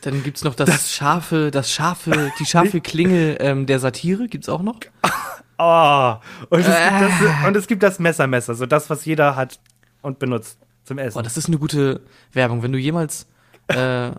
[0.01, 4.61] Dann gibt's noch das, scharfe, das scharfe, die scharfe Klinge ähm, der Satire gibt's auch
[4.61, 4.79] noch.
[5.57, 6.15] oh,
[6.49, 6.99] und, es gibt Äh.
[6.99, 9.59] das, und es gibt das Messermesser, so das, was jeder hat
[10.01, 11.15] und benutzt zum Essen.
[11.15, 12.01] Boah, das ist eine gute
[12.33, 12.63] Werbung.
[12.63, 13.27] Wenn du jemals
[13.67, 14.11] äh,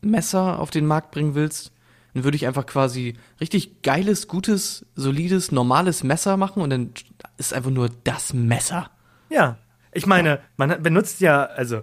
[0.00, 1.72] Messer auf den Markt bringen willst,
[2.14, 6.92] dann würde ich einfach quasi richtig geiles, gutes, solides, normales Messer machen und dann
[7.36, 8.90] ist einfach nur das Messer.
[9.28, 9.58] Ja,
[9.92, 11.82] ich meine, man benutzt ja, also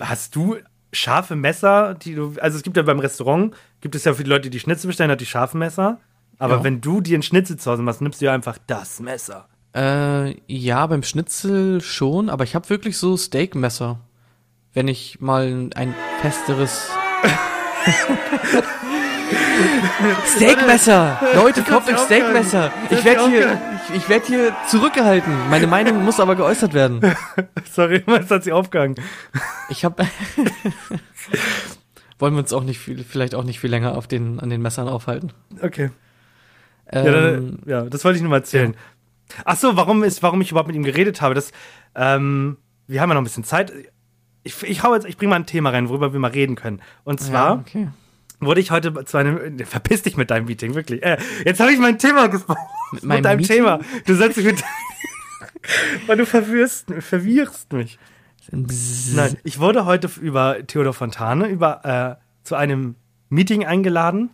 [0.00, 0.56] hast du
[0.92, 4.30] scharfe Messer, die du, also es gibt ja beim Restaurant, gibt es ja für die
[4.30, 5.98] Leute, die Schnitzel bestellen, hat die scharfen Messer.
[6.38, 6.64] Aber Ja.
[6.64, 9.48] wenn du dir einen Schnitzel zu Hause machst, nimmst du ja einfach das Messer.
[9.74, 13.98] Äh, ja, beim Schnitzel schon, aber ich habe wirklich so Steakmesser.
[14.72, 16.90] Wenn ich mal ein festeres
[20.36, 21.20] Steakmesser!
[21.34, 22.72] Leute, kauft euch Steakmesser!
[22.90, 25.32] Ich werde hier, ich, ich werd hier zurückgehalten.
[25.50, 27.00] Meine Meinung muss aber geäußert werden.
[27.72, 28.96] Sorry, es hat sie aufgehangen.
[29.68, 30.04] Ich habe
[32.18, 34.62] Wollen wir uns auch nicht viel, vielleicht auch nicht viel länger auf den, an den
[34.62, 35.32] Messern aufhalten.
[35.60, 35.90] Okay.
[36.90, 38.76] Ähm, Ja, dann, ja, das wollte ich nur mal erzählen.
[39.44, 41.50] Ach so, warum ist, warum ich überhaupt mit ihm geredet habe, das,
[41.94, 43.72] ähm, wir haben ja noch ein bisschen Zeit.
[44.42, 46.82] Ich, ich hau jetzt, ich bringe mal ein Thema rein, worüber wir mal reden können.
[47.04, 47.88] Und zwar, ja, okay.
[48.40, 49.58] Wurde ich heute zu einem.
[49.60, 51.02] Verpiss dich mit deinem Meeting, wirklich.
[51.02, 52.60] Äh, jetzt habe ich mein Thema gesprochen.
[52.92, 53.56] Mit, meinem deinem Meeting?
[53.56, 53.80] Thema.
[54.06, 54.62] Du sollst dich mit.
[56.06, 57.98] Weil du verwirrst, verwirrst mich.
[58.52, 62.96] Nein, ich wurde heute über Theodor Fontane über, äh, zu einem
[63.30, 64.30] Meeting eingeladen.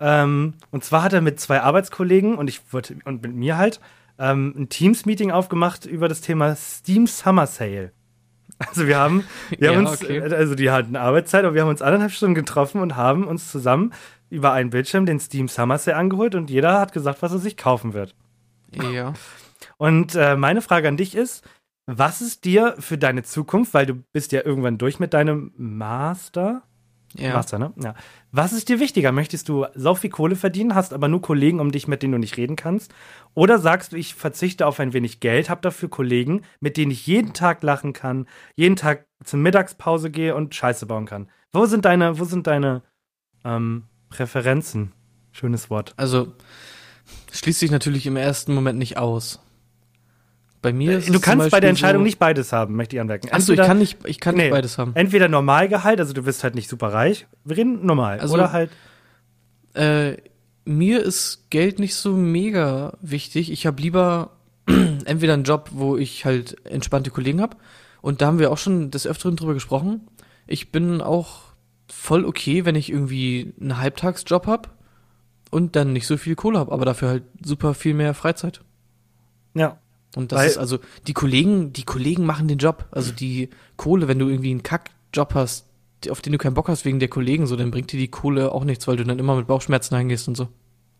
[0.00, 3.80] Ähm, und zwar hat er mit zwei Arbeitskollegen und ich wurde, und mit mir halt
[4.18, 7.92] ähm, ein Teams-Meeting aufgemacht über das Thema Steam Summer Sale.
[8.68, 10.18] Also wir haben, wir Ja, haben uns, okay.
[10.18, 13.50] äh, also die hatten Arbeitszeit, aber wir haben uns anderthalb Stunden getroffen und haben uns
[13.50, 13.92] zusammen
[14.30, 17.56] über einen Bildschirm den Steam Summer Sale angeholt und jeder hat gesagt, was er sich
[17.56, 18.14] kaufen wird.
[18.92, 19.12] Ja.
[19.76, 21.44] Und äh, meine Frage an dich ist,
[21.86, 26.62] was ist dir für deine Zukunft, weil du bist ja irgendwann durch mit deinem Master?
[27.14, 27.34] Ja.
[27.34, 27.72] Master, ne?
[27.82, 27.94] Ja.
[28.30, 29.12] Was ist dir wichtiger?
[29.12, 32.18] Möchtest du sau viel Kohle verdienen, hast aber nur Kollegen um dich, mit denen du
[32.18, 32.94] nicht reden kannst?
[33.34, 37.06] Oder sagst du, ich verzichte auf ein wenig Geld, habe dafür Kollegen, mit denen ich
[37.06, 41.28] jeden Tag lachen kann, jeden Tag zur Mittagspause gehe und Scheiße bauen kann?
[41.52, 42.82] Wo sind deine, wo sind deine
[43.44, 44.92] ähm, Präferenzen?
[45.32, 45.94] Schönes Wort.
[45.96, 46.32] Also,
[47.32, 49.40] schließt sich natürlich im ersten Moment nicht aus.
[50.62, 53.28] Bei mir ist Du kannst bei der Entscheidung so, nicht beides haben, möchte ich anmerken.
[53.32, 54.44] Achso, ich kann nicht, ich kann Nee.
[54.44, 54.92] nicht beides haben.
[54.94, 57.26] Entweder Normalgehalt, also du wirst halt nicht super reich.
[57.44, 58.20] Wir reden normal.
[58.20, 58.70] Also- oder halt.
[59.74, 60.16] Äh,
[60.64, 63.50] mir ist Geld nicht so mega wichtig.
[63.50, 64.30] Ich habe lieber
[65.04, 67.56] entweder einen Job, wo ich halt entspannte Kollegen habe.
[68.00, 70.02] Und da haben wir auch schon des Öfteren drüber gesprochen.
[70.46, 71.40] Ich bin auch
[71.90, 74.70] voll okay, wenn ich irgendwie einen Halbtagsjob hab
[75.50, 78.60] und dann nicht so viel Kohle hab, aber dafür halt super viel mehr Freizeit.
[79.54, 79.78] Ja.
[80.16, 82.86] Und das Weil- ist also, die Kollegen, die Kollegen machen den Job.
[82.90, 85.66] Also die Kohle, wenn du irgendwie einen Kackjob hast,
[86.10, 88.52] auf den du keinen Bock hast wegen der Kollegen, so, dann bringt dir die Kohle
[88.52, 90.48] auch nichts, weil du dann immer mit Bauchschmerzen heimgehst und so.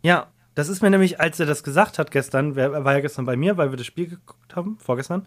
[0.02, 3.24] Ja, das ist mir nämlich, als er das gesagt hat gestern, er war ja gestern
[3.24, 5.26] bei mir, weil wir das Spiel geguckt haben, vorgestern.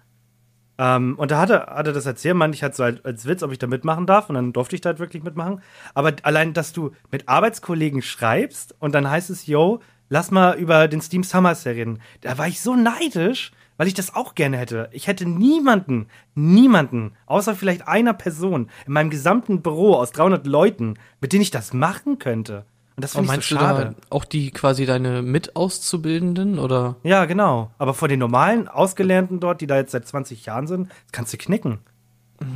[0.77, 3.25] Ähm, und da hat er, hat er das erzählt, meinte ich halt so als, als
[3.25, 4.29] Witz, ob ich da mitmachen darf.
[4.29, 5.61] Und dann durfte ich da halt wirklich mitmachen.
[5.93, 9.79] Aber allein, dass du mit Arbeitskollegen schreibst und dann heißt es, yo,
[10.09, 11.99] lass mal über den Steam Summer Sale reden.
[12.21, 14.89] Da war ich so neidisch, weil ich das auch gerne hätte.
[14.91, 20.95] Ich hätte niemanden, niemanden, außer vielleicht einer Person in meinem gesamten Büro aus 300 Leuten,
[21.21, 22.65] mit denen ich das machen könnte.
[22.95, 23.95] Und das finde ich meinst so schade.
[24.09, 26.95] auch die quasi deine Mitauszubildenden oder?
[27.03, 27.71] Ja, genau.
[27.77, 31.37] Aber vor den normalen Ausgelernten dort, die da jetzt seit 20 Jahren sind, kannst du
[31.37, 31.79] knicken.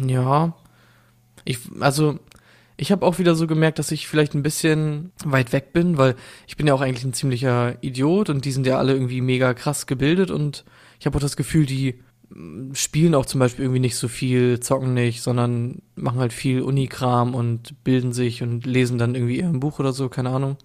[0.08, 0.54] Ja.
[1.44, 2.20] Ich, also,
[2.78, 6.16] Ich habe auch wieder so gemerkt, dass ich vielleicht ein bisschen weit weg bin, weil
[6.48, 9.54] ich bin ja auch eigentlich ein ziemlicher Idiot und die sind ja alle irgendwie mega
[9.54, 10.64] krass gebildet und
[11.00, 14.60] ich habe auch das Gefühl, die mm, spielen auch zum Beispiel irgendwie nicht so viel,
[14.60, 19.60] zocken nicht, sondern machen halt viel Unikram und bilden sich und lesen dann irgendwie ein
[19.60, 20.58] Buch oder so, keine Ahnung.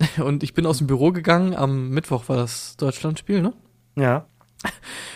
[0.24, 3.52] Und ich bin aus dem Büro gegangen, am Mittwoch war das Deutschlandspiel, ne?
[3.96, 4.24] Ja.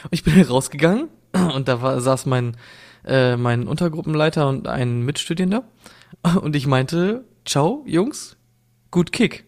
[0.02, 2.56] Und ich bin rausgegangen und da war, saß mein,
[3.04, 5.64] äh, mein Untergruppenleiter und ein Mitstudierender.
[6.40, 8.36] Und ich meinte, ciao, Jungs,
[8.90, 9.46] gut Kick.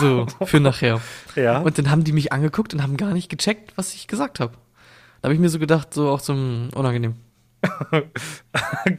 [0.00, 1.00] So, für nachher.
[1.36, 1.58] Ja.
[1.60, 4.54] Und dann haben die mich angeguckt und haben gar nicht gecheckt, was ich gesagt habe.
[5.20, 7.14] Da habe ich mir so gedacht, so auch zum unangenehm.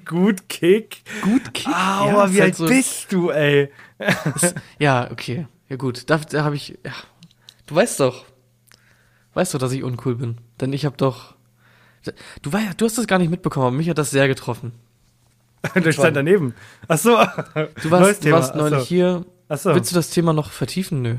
[0.05, 1.03] Gut Kick.
[1.21, 1.67] Gut Kick?
[1.73, 3.69] Aua, ist wie halt alt so- bist du, ey?
[4.79, 5.47] Ja, okay.
[5.69, 6.91] Ja gut, da, da habe ich, ja.
[7.65, 8.25] Du weißt doch,
[9.33, 10.37] weißt doch, dass ich uncool bin.
[10.61, 11.35] Denn ich habe doch,
[12.41, 14.71] du weißt, du hast das gar nicht mitbekommen, aber mich hat das sehr getroffen.
[15.81, 16.53] Du stand daneben.
[16.89, 17.11] Ach so.
[17.81, 18.85] Du warst, du warst neulich so.
[18.85, 19.25] hier.
[19.49, 19.73] Ach so.
[19.75, 21.01] Willst du das Thema noch vertiefen?
[21.01, 21.17] Nö.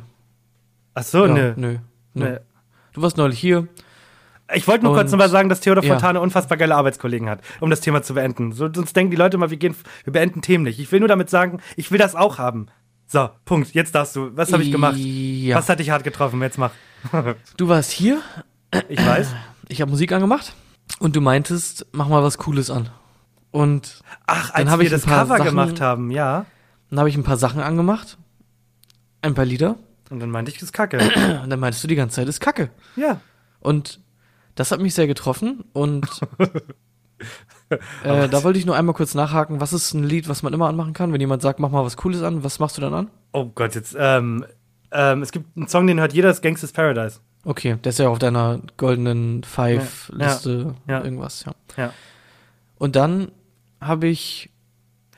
[0.95, 1.53] Ach so, Ja, nö.
[1.57, 1.79] Nö.
[2.15, 2.39] Nö.
[2.93, 3.67] Du warst neulich hier.
[4.55, 5.95] Ich wollte nur kurz Und- noch mal sagen, dass Theodor Ja.
[5.95, 8.53] Fontane unfassbar geile Arbeitskollegen hat, um das Thema zu beenden.
[8.53, 10.79] So, sonst denken die Leute mal, wir gehen, wir beenden Themen nicht.
[10.79, 12.67] Ich will nur damit sagen, ich will das auch haben.
[13.07, 13.75] So, Punkt.
[13.75, 14.37] Jetzt darfst du.
[14.37, 14.97] Was habe ich gemacht?
[14.97, 15.57] Ja.
[15.57, 16.41] Was hat dich hart getroffen?
[16.43, 16.71] Jetzt mach.
[17.57, 18.21] Du warst hier.
[18.89, 19.29] Ich weiß.
[19.69, 20.53] Ich habe Musik angemacht.
[20.99, 22.89] Und du meintest, mach mal was Cooles an.
[23.51, 26.45] Und Ach, als wir das Cover Sachen- gemacht haben, ja.
[26.91, 28.19] Dann habe ich ein paar Sachen angemacht.
[29.23, 29.77] Ein paar Lieder.
[30.11, 30.99] Und dann meinte ich, das ist kacke.
[31.43, 32.71] Und dann meintest du die ganze Zeit, ist Kacke.
[32.97, 33.21] ja.
[33.61, 34.01] Und
[34.57, 35.65] das hat mich sehr getroffen.
[35.73, 36.07] Und
[38.05, 39.61] äh, da wollte ich nur einmal kurz nachhaken.
[39.61, 41.13] Was ist ein Lied, was man immer anmachen kann?
[41.13, 43.11] Wenn jemand sagt, mach mal was Cooles an, was machst du dann an?
[43.33, 44.45] Oh Gott, jetzt, ähm,
[44.93, 47.21] ähm, es gibt einen Song, den hört jeder, das ist Gangsta's Paradise.
[47.45, 51.05] Okay, der ist ja auf deiner goldenen Five-Liste Ja, ja.
[51.05, 51.53] irgendwas, ja.
[51.77, 51.93] Ja.
[52.77, 53.33] Und dann
[53.81, 54.51] habe ich.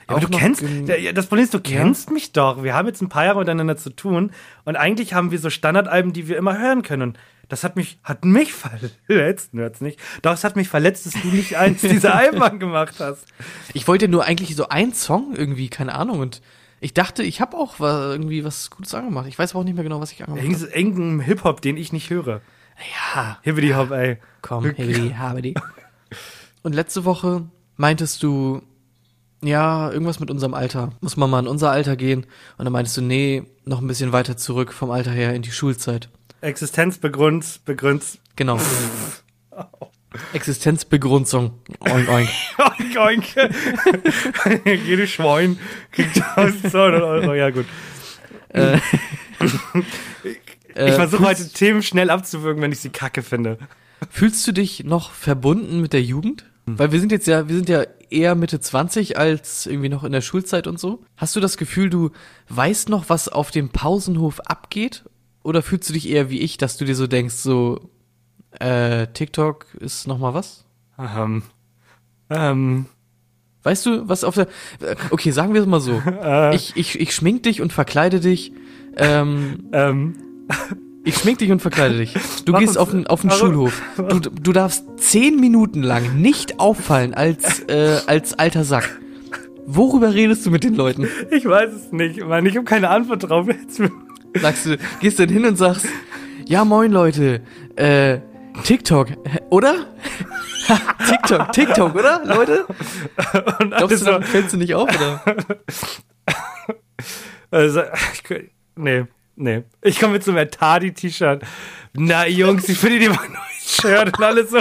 [0.09, 1.63] Aber du kennst, ja, das Problem ist, du Ja.
[1.81, 2.63] kennst mich doch.
[2.63, 4.31] Wir haben jetzt ein paar Jahre miteinander zu tun
[4.65, 7.03] und eigentlich haben wir so Standardalben, die wir immer hören können.
[7.11, 8.53] Und das hat mich, hat mich
[9.07, 9.99] verletzt, hört's nicht.
[10.23, 13.25] Doch, es hat mich verletzt, dass du nicht eins dieser Alben angemacht hast.
[13.75, 16.21] Ich wollte nur eigentlich so einen Song irgendwie, keine Ahnung.
[16.21, 16.41] Und
[16.81, 19.27] ich dachte, ich habe auch irgendwie was Gutes angemacht.
[19.27, 20.53] Ich weiß aber auch nicht mehr genau, was ich angemacht habe.
[20.55, 22.43] Irgend- Irgendein Hip-Hop, den ich nicht höre.
[23.15, 24.19] Ja, Hibbidi-Hop, ey.
[24.43, 25.55] komm, hebidi, habidi.
[26.63, 27.47] Und letzte Woche
[27.77, 28.63] meintest du,
[29.43, 30.93] ja, irgendwas mit unserem Alter.
[31.01, 32.27] Muss man mal in unser Alter gehen?
[32.59, 35.51] Und dann meintest du, nee, noch ein bisschen weiter zurück vom Alter her in die
[35.53, 36.09] Schulzeit.
[36.41, 38.05] Existenzbegrund, begründ.
[38.37, 38.59] Genau.
[40.33, 41.61] Existenzbegrunzung.
[41.81, 42.29] Oink, oink.
[42.59, 43.25] Oink, oink.
[44.87, 45.59] Jedes Schwein
[45.93, 47.35] kriegt 1200 Euro.
[47.35, 47.67] Ja, gut.
[48.49, 48.79] Äh,
[50.75, 53.59] Ich versuche fühlst- heute Themen schnell abzuwürgen, wenn ich sie kacke finde.
[54.11, 56.45] Fühlst du dich noch verbunden mit der Jugend?
[56.67, 56.79] Hm.
[56.79, 60.13] Weil wir sind jetzt ja, wir sind ja eher Mitte 20 als irgendwie noch in
[60.13, 61.03] der Schulzeit und so.
[61.17, 62.11] Hast du das Gefühl, du
[62.49, 65.05] weißt noch, was auf dem Pausenhof abgeht?
[65.43, 67.91] Oder fühlst du dich eher wie ich, dass du dir so denkst, so,
[68.59, 70.65] äh, TikTok ist noch mal was?
[70.99, 71.43] Ähm,
[72.31, 72.87] ähm,
[73.67, 74.47] Weißt du, was auf der,
[75.11, 76.01] okay, sagen wir es mal so.
[76.23, 76.55] Äh.
[76.55, 78.53] Ich, ich, ich schmink dich und verkleide dich,
[78.97, 80.15] ähm, ähm,
[81.07, 82.15] Ich schmink dich und verkleide dich.
[82.45, 83.81] Du Mach gehst auf den, auf den also- Schulhof.
[83.97, 88.99] Du, du darfst zehn Minuten lang nicht auffallen als, äh, als alter Sack.
[89.67, 91.09] Worüber redest du mit den Leuten?
[91.31, 92.45] ich weiß es nicht, Mann.
[92.47, 93.47] Ich habe keine Antwort drauf.
[93.49, 93.81] Jetzt-
[94.41, 95.87] Sagst du, gehst dann hin und sagst,
[96.47, 97.41] ja moin Leute,
[97.77, 98.19] äh,
[98.65, 99.09] TikTok,
[99.49, 99.87] oder?
[101.09, 102.67] TikTok, TikTok, oder, Leute?
[103.61, 105.23] Und Glaubst du, so, dann fällst du nicht auf, oder?
[107.51, 107.83] also,
[108.13, 109.05] ich, nee,
[109.37, 109.63] nee.
[109.83, 111.43] Ich komme mit so einem Tadi-T-Shirt.
[111.95, 114.59] Na, Jungs, ich finde dir mal neues Shirt und alle so.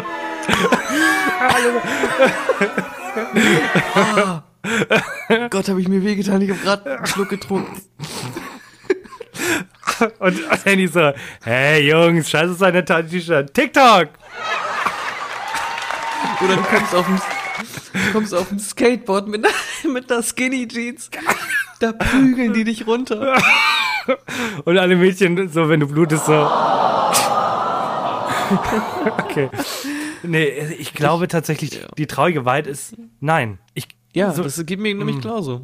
[5.49, 7.82] Gott, habe ich mir wehgetan, ich habe gerade einen Schluck getrunken.
[10.19, 11.13] Und, Handy so,
[11.43, 13.53] hey Jungs, scheiße ist ein Tadi-T-Shirt.
[13.53, 14.09] TikTok!
[16.41, 17.21] Oder du kommst auf dem,
[17.93, 19.45] du kommst auf dem Skateboard mit,
[19.91, 21.09] mit einer Skinny Jeans.
[21.80, 23.38] Da prügeln die dich runter.
[24.65, 26.33] Und alle Mädchen so, wenn du blutest, so.
[29.19, 29.49] okay.
[30.23, 30.45] Nee,
[30.79, 33.59] ich glaube tatsächlich, die traurige Wahrheit ist, nein.
[33.73, 35.61] Ich, Ja, so, das geht mir nämlich genauso.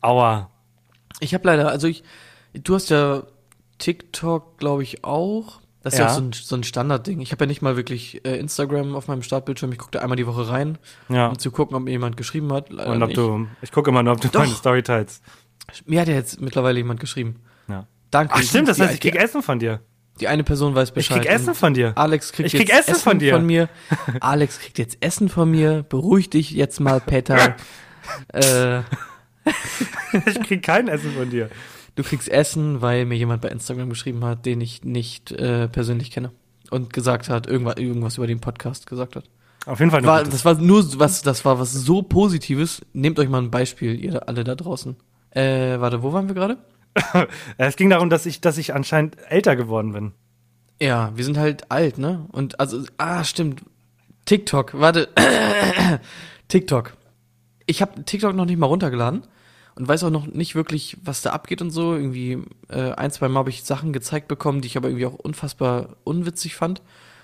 [0.00, 0.50] aua.
[1.20, 2.02] Ich habe leider, also ich,
[2.54, 3.24] du hast ja
[3.78, 5.60] TikTok, glaube ich, auch.
[5.82, 6.10] Das ist ja, Ja.
[6.12, 7.20] auch so ein, so ein Standardding.
[7.20, 9.72] Ich habe ja nicht mal wirklich äh, Instagram auf meinem Startbildschirm.
[9.72, 11.26] Ich gucke da einmal die Woche rein, Ja.
[11.28, 12.70] um zu gucken, ob mir jemand geschrieben hat.
[12.70, 13.16] Leider Und ob nicht.
[13.18, 14.40] du, ich gucke immer nur, ob du Doch.
[14.40, 15.24] meine Story teilst.
[15.86, 17.40] Mir hat ja jetzt mittlerweile jemand geschrieben.
[17.68, 17.86] Ja.
[18.10, 18.34] Danke.
[18.36, 19.80] Ach stimmt, das heißt, ich krieg Essen von dir.
[20.20, 21.22] die eine Person weiß Ich Bescheid.
[21.22, 21.92] krieg Essen von dir.
[21.96, 23.38] Alex kriegt Ich krieg jetzt Essen von dir.
[23.38, 23.68] mir.
[24.20, 25.82] Alex kriegt jetzt Essen von mir.
[25.88, 27.56] Beruhig dich jetzt mal, Peter.
[28.32, 28.80] äh,
[30.26, 31.48] Ich krieg kein Essen von dir.
[31.94, 36.10] du kriegst Essen, weil mir jemand bei Instagram geschrieben hat, den ich nicht äh, persönlich
[36.10, 36.30] kenne.
[36.70, 39.24] Und gesagt hat, irgendwas, irgendwas über den Podcast gesagt hat.
[39.66, 42.80] Auf jeden Fall War, das war nur so- was, das war was so Positives.
[42.94, 44.96] Nehmt euch mal ein Beispiel, ihr alle da draußen.
[45.30, 46.58] Äh, warte, wo waren wir gerade?
[47.58, 50.12] Es ging darum, dass ich, dass ich anscheinend älter geworden bin.
[50.80, 52.26] Ja, wir sind halt alt, ne?
[52.32, 53.62] Und also, ah, stimmt.
[54.24, 55.08] TikTok, warte.
[56.48, 56.94] TikTok.
[57.66, 59.22] Ich habe TikTok noch nicht mal runtergeladen
[59.74, 61.94] und weiß auch noch nicht wirklich, was da abgeht und so.
[61.94, 65.14] Irgendwie äh, ein, zwei Mal habe ich Sachen gezeigt bekommen, die ich aber irgendwie auch
[65.14, 66.82] unfassbar unwitzig fand.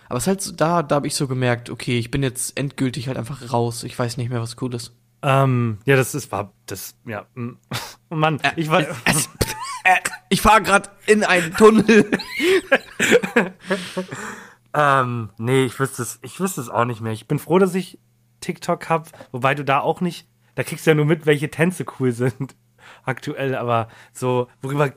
[0.09, 2.59] Aber es ist halt so, da, da habe ich so gemerkt, okay, ich bin jetzt
[2.59, 3.85] endgültig halt einfach raus.
[3.85, 4.93] Ich weiß nicht mehr, was cool ist.
[5.21, 7.59] Ähm, ja, das ist, war, das, ja, mm.
[8.11, 8.85] oh Mann, ich war,
[10.29, 12.11] Ich fahre gerade in einen Tunnel.
[14.75, 17.13] ähm, nee, ich wüsste es, ich wüsste es auch nicht mehr.
[17.13, 17.99] Ich bin froh, dass ich
[18.41, 21.85] TikTok hab, wobei du da auch nicht, da kriegst du ja nur mit, welche Tänze
[21.99, 22.55] cool sind,
[23.05, 24.93] aktuell, aber so, worüber,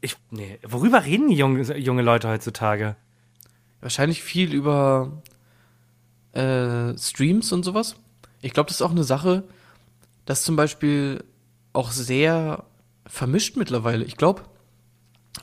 [0.00, 2.96] ich, nee, worüber reden die junge, junge Leute heutzutage?
[3.80, 5.22] Wahrscheinlich viel über
[6.32, 7.96] äh, Streams und sowas.
[8.42, 9.44] Ich glaube, das ist auch eine Sache,
[10.24, 11.24] das zum Beispiel
[11.72, 12.64] auch sehr
[13.06, 14.04] vermischt mittlerweile.
[14.04, 14.42] Ich glaube,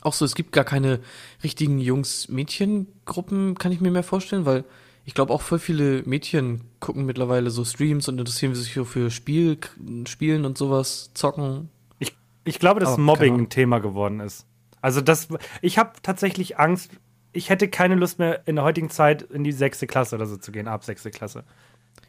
[0.02, 1.00] auch so, es gibt gar keine
[1.42, 4.64] richtigen Jungs-Mädchen-Gruppen, kann ich mir mehr vorstellen, weil
[5.04, 9.10] ich glaube auch voll viele Mädchen gucken mittlerweile so Streams und interessieren sich so für
[9.10, 9.58] Spiel,
[10.06, 11.68] Spielen und sowas, zocken.
[11.98, 14.46] Ich, ich glaube, dass Aber Mobbing ein Thema geworden ist.
[14.80, 15.28] Also das,
[15.62, 16.90] ich habe tatsächlich Angst,
[17.32, 20.36] ich hätte keine Lust mehr in der heutigen Zeit in die sechste Klasse oder so
[20.36, 21.44] zu gehen, ab sechste Klasse.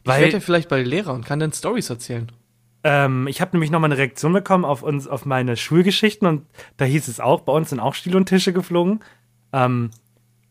[0.04, 2.32] Ich Weil- werde ja vielleicht bei Lehrer und kann dann Stories erzählen.
[2.88, 6.46] Ähm, ich habe nämlich noch mal eine Reaktion bekommen auf uns, auf meine Schulgeschichten und
[6.78, 9.00] da hieß es auch, bei uns sind auch Stühle und Tische geflogen.
[9.52, 9.90] Ähm,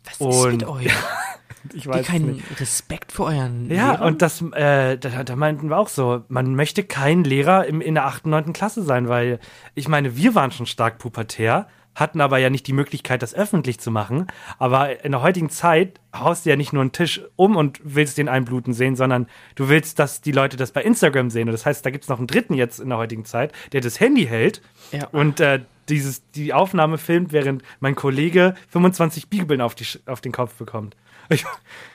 [0.04, 0.86] Was Und- ist mit euch?
[1.72, 4.02] ich Habt ihr keinen Respekt vor euren Ja, Lehrern?
[4.08, 7.94] und das, äh, da, da meinten wir auch so, man möchte kein Lehrer im, in
[7.94, 8.52] der 8., 9.
[8.52, 9.38] Klasse sein, weil
[9.76, 13.78] ich meine, wir waren schon stark pubertär, hatten aber ja nicht die Möglichkeit, das öffentlich
[13.80, 14.26] zu machen.
[14.58, 18.18] Aber in der heutigen Zeit haust du ja nicht nur einen Tisch um und willst
[18.18, 21.48] den einbluten sehen, sondern du willst, dass die Leute das bei Instagram sehen.
[21.48, 23.80] Und das heißt, da gibt es noch einen dritten jetzt in der heutigen Zeit, der
[23.80, 24.60] das Handy hält
[24.92, 25.06] Ja.
[25.08, 30.32] und äh, dieses, die Aufnahme filmt, während mein Kollege 25 Bibeln auf, die, auf den
[30.32, 30.96] Kopf bekommt.
[31.30, 31.36] Ja,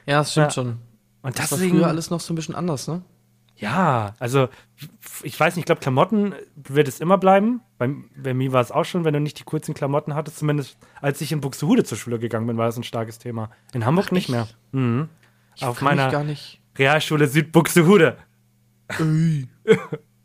[0.05, 0.51] das stimmt Ja.
[0.51, 0.77] schon.
[1.23, 3.01] und Das war deswegen, früher alles noch so ein bisschen anders, ne?
[3.59, 4.47] Ja, also
[5.23, 7.61] ich weiß nicht, ich glaube, Klamotten wird es immer bleiben.
[7.77, 10.77] Bei, bei mir war es auch schon, wenn du nicht die kurzen Klamotten hattest, zumindest
[11.01, 13.51] als ich in Buxtehude zur Schule gegangen bin, war das ein starkes Thema.
[13.73, 14.47] In Hamburg Ach, nicht mehr.
[14.71, 15.09] Mhm.
[15.55, 16.61] Ich Auf meiner gar nicht.
[16.77, 18.17] Realschule Südbuxtehude.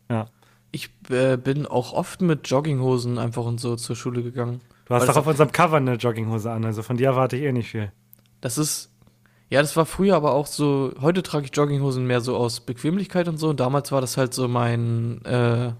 [0.09, 0.27] ja.
[0.71, 4.61] Ich äh, bin auch oft mit Jogginghosen einfach und so zur Schule gegangen.
[4.85, 7.51] Du hast doch auf unserem Cover eine Jogginghose an, also von dir erwarte ich eh
[7.51, 7.91] nicht viel.
[8.39, 8.91] Das ist,
[9.49, 13.27] ja, das war früher aber auch so, heute trage ich Jogginghosen mehr so aus Bequemlichkeit
[13.27, 13.49] und so.
[13.49, 15.71] Und damals war das halt so mein, äh,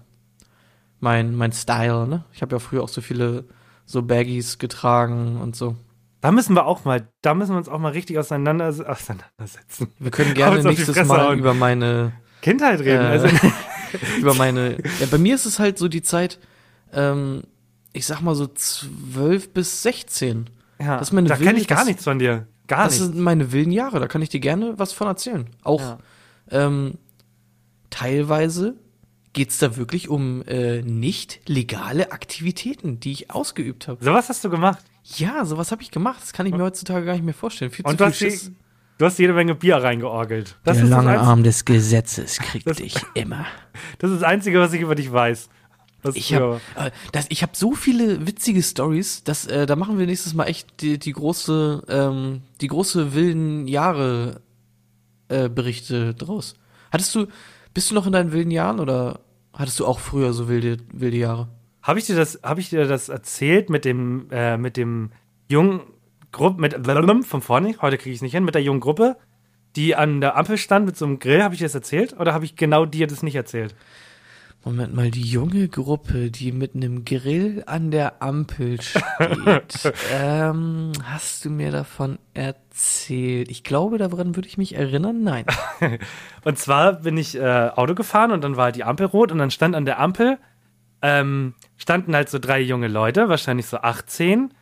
[1.00, 2.24] mein, mein Style, ne?
[2.32, 3.44] Ich habe ja früher auch so viele
[3.84, 5.76] so Baggies getragen und so.
[6.20, 9.92] Da müssen wir auch mal, da müssen wir uns auch mal richtig auseinander, auseinandersetzen.
[9.98, 12.12] Wir können gerne nächstes Mal über meine
[12.42, 13.04] Kindheit reden.
[13.04, 13.28] Äh, also,
[14.18, 14.78] über meine.
[15.00, 16.38] Ja, bei mir ist es halt so die Zeit,
[16.92, 17.42] ähm,
[17.92, 20.50] ich sag mal so 12 bis 16.
[20.80, 22.46] ja, das ist meine da kenne ich gar nichts von dir.
[22.66, 23.12] Gar das nichts.
[23.14, 25.46] sind meine wilden Jahre, da kann ich dir gerne was von erzählen.
[25.62, 25.98] Auch Ja.
[26.50, 26.94] ähm,
[27.90, 28.74] teilweise
[29.32, 34.02] geht's da wirklich um äh, nicht legale Aktivitäten, die ich ausgeübt habe.
[34.02, 34.78] So was hast du gemacht.
[35.16, 36.20] Ja, sowas habe ich gemacht.
[36.22, 37.70] Das kann ich mir heutzutage gar nicht mehr vorstellen.
[37.70, 38.50] Viel Und zu du viel Schiss.
[38.98, 40.56] du hast jede Menge Bier reingeorgelt.
[40.64, 43.44] Das, Der lange Arm des Gesetzes kriegt Das- dich immer.
[43.98, 45.48] das ist das Einzige, was ich über dich weiß.
[46.02, 50.06] Was Ich habe äh, das- hab so viele witzige Stories, dass äh, da machen wir
[50.06, 54.40] nächstes Mal echt die, die große, ähm, die große wilden Jahre
[55.28, 56.54] äh, Berichte draus.
[56.92, 57.26] Hattest du,
[57.74, 59.20] bist du noch in deinen wilden Jahren oder
[59.52, 61.48] hattest du auch früher so wilde, wilde Jahre?
[61.82, 65.10] Habe ich dir das, habe ich dir das erzählt mit dem, äh, mit dem
[65.48, 65.80] jungen
[66.32, 66.74] Gruppe, mit
[67.26, 69.16] von vorne, heute kriege ich es nicht hin, mit der jungen Gruppe,
[69.76, 72.18] die an der Ampel stand mit so einem Grill, habe ich dir das erzählt?
[72.18, 73.74] Oder habe ich genau dir das nicht erzählt?
[74.66, 79.94] Moment mal, die junge Gruppe, die mit einem Grill an der Ampel steht.
[80.12, 83.48] ähm, hast du mir davon erzählt?
[83.48, 85.22] Ich glaube, daran würde ich mich erinnern.
[85.22, 85.44] Nein.
[86.44, 89.52] Und zwar bin ich äh, Auto gefahren und dann war die Ampel rot und dann
[89.52, 90.36] stand an der Ampel,
[91.00, 94.52] ähm, standen halt so drei junge Leute, wahrscheinlich so 18,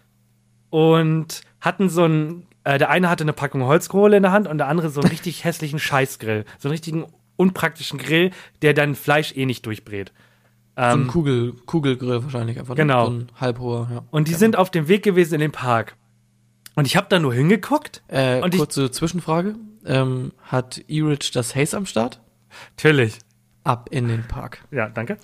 [0.68, 4.58] und hatten so ein, äh, der eine hatte eine Packung Holzkohle in der Hand und
[4.58, 6.44] der andere so einen richtig hässlichen Scheißgrill.
[6.58, 8.30] So einen richtigen unpraktischen Grill,
[8.62, 10.12] der dann Fleisch eh nicht durchbrät.
[10.76, 12.74] so ein Ähm, Kugel, Kugelgrill wahrscheinlich einfach.
[12.74, 12.82] ne?
[12.82, 13.06] Genau.
[13.06, 14.04] So ein halbhoher, ja.
[14.10, 15.96] und die sind auf dem Weg gewesen in den Park.
[16.76, 18.02] Und ich habe da nur hingeguckt.
[18.08, 19.54] Äh, Und ich- kurze Zwischenfrage.
[19.86, 22.20] Ähm, hat E-Rich das Haze am Start?
[22.76, 23.18] Natürlich.
[23.64, 24.64] ab in den Park.
[24.70, 25.16] Ja, danke.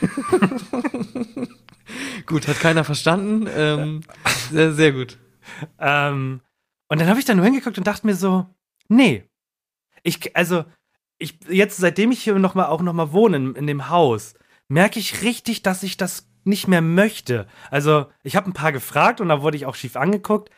[2.26, 3.48] Gut, hat keiner verstanden.
[3.54, 4.00] Ähm,
[4.50, 5.18] sehr, sehr gut.
[5.78, 6.40] Ähm,
[6.88, 8.46] und dann habe ich da nur hingeguckt und dachte mir so,
[8.88, 9.24] nee.
[10.02, 10.64] Ich, also,
[11.20, 14.34] ich, jetzt, seitdem ich hier noch mal, auch noch mal wohne in, in dem Haus,
[14.68, 17.46] merke ich richtig, dass ich das nicht mehr möchte.
[17.70, 20.50] Also, ich habe ein paar gefragt und da wurde ich auch schief angeguckt.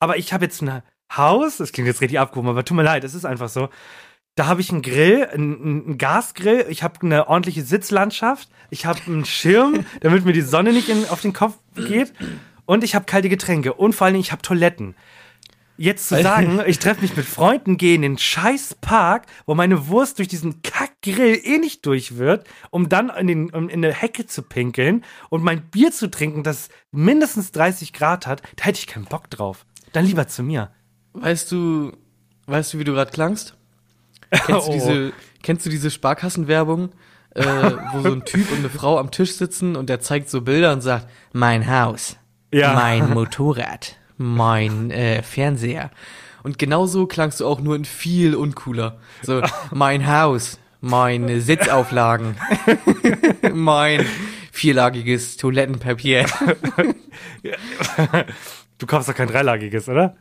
[0.00, 0.82] Aber ich habe jetzt ein
[1.14, 3.68] Haus, das klingt jetzt richtig abgehoben, aber tut mir leid, es ist einfach so.
[4.34, 9.00] Da habe ich einen Grill, einen, einen Gasgrill, ich habe eine ordentliche Sitzlandschaft, ich habe
[9.06, 12.12] einen Schirm, damit mir die Sonne nicht in, auf den Kopf geht
[12.66, 14.94] und ich habe kalte Getränke und vor allen Dingen ich habe Toiletten.
[15.78, 19.88] Jetzt zu sagen, ich treffe mich mit Freunden, gehe in den scheiß Park, wo meine
[19.88, 23.92] Wurst durch diesen Kackgrill eh nicht durch wird, um dann in, den, um in eine
[23.92, 28.78] Hecke zu pinkeln und mein Bier zu trinken, das mindestens 30 Grad hat, da hätte
[28.78, 29.66] ich keinen Bock drauf.
[29.92, 30.70] Dann lieber zu mir.
[31.12, 31.92] Weißt du,
[32.46, 33.56] weißt du, wie du gerade klangst?
[34.30, 34.66] Kennst, Oh.
[34.66, 35.12] du diese,
[35.42, 36.90] kennst du diese Sparkassenwerbung,
[37.34, 37.44] äh,
[37.92, 40.72] wo so ein Typ und eine Frau am Tisch sitzen und der zeigt so Bilder
[40.72, 42.16] und sagt, mein Haus,
[42.52, 42.72] Ja.
[42.74, 45.90] mein Motorrad, mein äh, Fernseher.
[46.42, 48.98] Und genauso klangst du auch nur in viel uncooler.
[49.22, 49.42] So,
[49.72, 52.36] mein Haus, meine Sitzauflagen,
[53.52, 54.06] mein
[54.52, 56.26] vierlagiges Toilettenpapier.
[58.78, 60.16] Du kaufst doch kein dreilagiges, oder?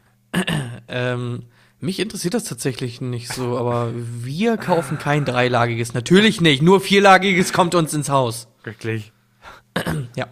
[0.88, 1.44] Ähm,
[1.80, 5.94] mich interessiert das tatsächlich nicht so, aber wir kaufen kein dreilagiges.
[5.94, 8.48] Natürlich nicht, nur vierlagiges kommt uns ins Haus.
[8.64, 9.12] Wirklich.
[10.16, 10.28] Ja.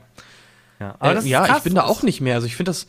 [0.79, 2.35] Ja, Äh, ja, ich bin da auch nicht mehr.
[2.35, 2.87] Also ich finde das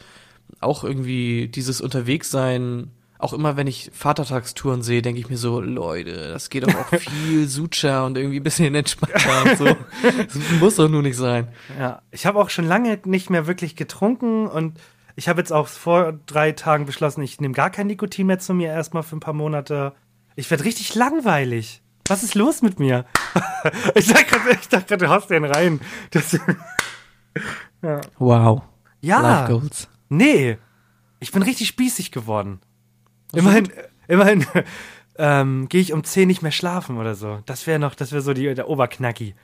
[0.60, 6.28] auch irgendwie dieses Unterwegssein, auch immer wenn ich Vatertagstouren sehe, denke ich mir so, Leute,
[6.28, 9.64] das geht doch auch viel sucher und irgendwie ein bisschen entspannter und so.
[10.02, 11.48] Das muss doch nur nicht sein.
[11.78, 14.78] Ja, ich habe auch schon lange nicht mehr wirklich getrunken und
[15.16, 18.52] ich habe jetzt auch vor drei Tagen beschlossen, ich nehme gar kein Nikotin mehr zu
[18.52, 19.94] mir erstmal für ein paar Monate.
[20.36, 21.82] Ich werde richtig langweilig.
[22.08, 23.06] Was ist los mit mir?
[23.94, 25.80] ich dachte gerade, du haust den rein.
[26.10, 26.38] Das,
[28.18, 28.62] Wow.
[29.00, 29.88] ja, Life Goals.
[30.16, 30.58] Nee,
[31.20, 32.60] ich bin richtig spießig geworden.
[33.32, 33.68] Immerhin,
[34.08, 34.46] immerhin
[35.16, 37.40] ähm, gehe ich um 10 nicht mehr schlafen oder so.
[37.46, 39.34] Das wäre noch, das wäre so die, der Oberknacki.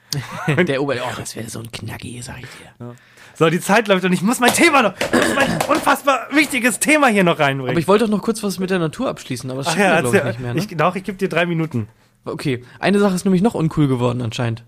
[0.67, 2.95] Der Ober, oh, das wäre so ein Knacki, sag ich dir.
[3.35, 6.81] So, die Zeit läuft und ich muss mein Thema noch, ich muss mein unfassbar wichtiges
[6.81, 7.71] Thema hier noch reinbringen.
[7.71, 10.01] Aber ich wollte doch noch kurz was mit der Natur abschließen, aber das schaffen ja,
[10.01, 10.55] glaube ich, nicht mehr.
[10.55, 10.61] Ne?
[10.61, 11.89] ich, doch, ich gebe dir drei Minuten.
[12.25, 14.65] Okay, eine Sache ist nämlich noch uncool geworden anscheinend.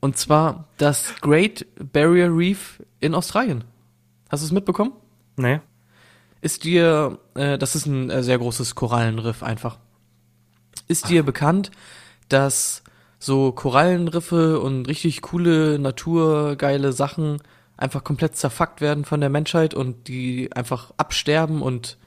[0.00, 3.64] Und zwar das Great Barrier Reef in Australien.
[4.30, 4.92] Hast du es mitbekommen?
[5.38, 5.60] Nee.
[6.40, 9.78] Ist dir, äh, das ist ein äh, sehr großes Korallenriff einfach.
[10.86, 11.70] Ist dir bekannt,
[12.28, 12.82] dass
[13.18, 17.38] so Korallenriffe und richtig coole, naturgeile Sachen
[17.76, 21.98] einfach komplett zerfuckt werden von der Menschheit und die einfach absterben und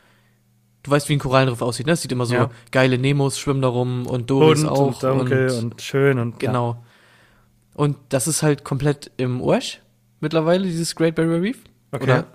[0.83, 1.93] du weißt, wie ein Korallenriff aussieht, ne?
[1.93, 2.49] Es sieht immer so Ja.
[2.71, 4.87] geile Nemos schwimmen da rum und Doris Bunt auch.
[4.87, 6.83] und dunkel und, schön und Genau.
[7.73, 9.81] Und das ist halt komplett im Arsch
[10.21, 11.59] mittlerweile, dieses Great Barrier Reef.
[11.91, 12.03] Okay.
[12.03, 12.25] Oder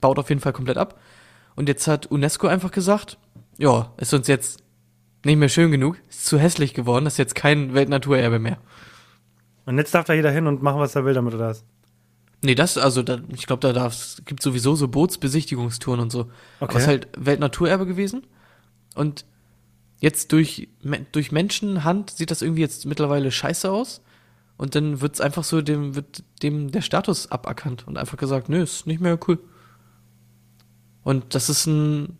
[0.00, 0.98] baut auf jeden Fall komplett ab.
[1.54, 3.18] Und jetzt hat UNESCO einfach gesagt,
[3.58, 4.62] ja, ist uns jetzt
[5.24, 8.58] nicht mehr schön genug, ist zu hässlich geworden, ist jetzt kein Weltnaturerbe mehr.
[9.64, 11.64] Und jetzt darf da jeder hin und machen, was er will damit oder was?
[12.42, 16.30] Nee, das, also, da, ich glaube, da darf's, gibt sowieso so Bootsbesichtigungstouren und so.
[16.60, 16.76] Okay.
[16.76, 18.26] Es ist halt Weltnaturerbe gewesen.
[18.94, 19.24] Und
[19.98, 20.68] jetzt durch,
[21.12, 24.02] durch Menschenhand sieht das irgendwie jetzt mittlerweile scheiße aus.
[24.58, 28.62] Und dann wird's einfach so, dem, wird dem der Status aberkannt und einfach gesagt, nö,
[28.62, 29.38] ist nicht mehr cool.
[31.06, 32.18] Und das ist ein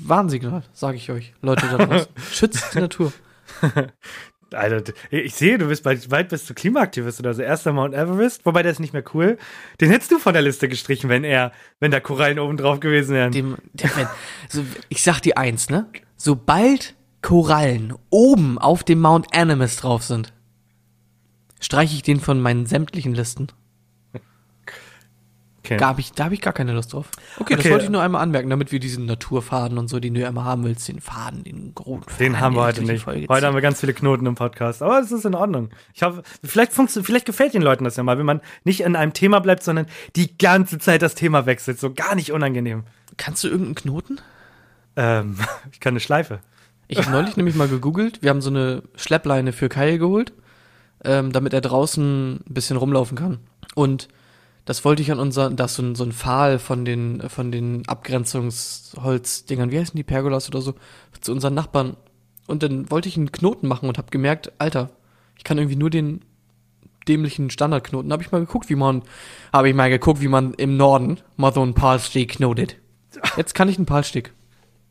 [0.00, 2.08] Warnsignal, sage ich euch, Leute da draußen.
[2.32, 3.12] Schützt die Natur.
[4.52, 7.42] Alter, d- ich sehe, du bist bald, bald bist du Klimaaktivist oder so.
[7.42, 9.38] Erster Mount Everest, wobei der ist nicht mehr cool.
[9.80, 13.14] Den hättest du von der Liste gestrichen, wenn er, wenn da Korallen oben drauf gewesen
[13.14, 13.30] wären.
[13.30, 14.08] Dem, der, wenn,
[14.48, 15.86] so, ich sag dir eins, ne?
[16.16, 20.32] Sobald Korallen oben auf dem Mount Animus drauf sind,
[21.60, 23.46] streiche ich den von meinen sämtlichen Listen.
[25.64, 25.78] Okay.
[25.78, 27.08] Da habe ich, da hab ich gar keine Lust drauf.
[27.38, 27.72] Okay, das Okay.
[27.72, 30.44] wollte ich nur einmal anmerken, damit wir diesen Naturfaden und so, den du ja immer
[30.44, 32.18] haben willst, den Faden, den roten Faden.
[32.18, 33.06] Den haben wir heute nicht.
[33.06, 34.82] Heute haben wir ganz viele Knoten im Podcast.
[34.82, 35.70] Aber es ist in Ordnung.
[35.94, 39.14] Ich hoffe, vielleicht, vielleicht gefällt den Leuten das ja mal, wenn man nicht in einem
[39.14, 39.86] Thema bleibt, sondern
[40.16, 41.80] die ganze Zeit das Thema wechselt.
[41.80, 42.84] So gar nicht unangenehm.
[43.16, 44.20] Kannst du irgendeinen Knoten?
[44.96, 45.38] Ähm,
[45.72, 46.40] ich kann eine Schleife.
[46.88, 48.20] Ich habe neulich nämlich mal gegoogelt.
[48.22, 50.34] Wir haben so eine Schleppleine für Kyle geholt,
[51.02, 53.38] ähm, damit er draußen ein bisschen rumlaufen kann.
[53.74, 54.08] Und
[54.64, 57.86] das wollte ich an unseren, das so ein, so ein Pfahl von den, von den
[57.86, 60.74] Abgrenzungsholzdingern, wie heißen die, Pergolas oder so,
[61.20, 61.96] zu unseren Nachbarn.
[62.46, 64.90] Und dann wollte ich einen Knoten machen und habe gemerkt, Alter,
[65.36, 66.20] ich kann irgendwie nur den
[67.08, 68.12] dämlichen Standardknoten.
[68.12, 69.02] Habe ich mal geguckt, wie man,
[69.52, 72.76] habe ich mal geguckt, wie man im Norden mal so einen Palstick knotet.
[73.36, 74.32] Jetzt kann ich einen Palstick.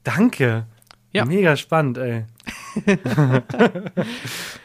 [0.04, 0.68] Danke.
[1.12, 1.26] Ja.
[1.26, 2.26] Mega spannend, ey.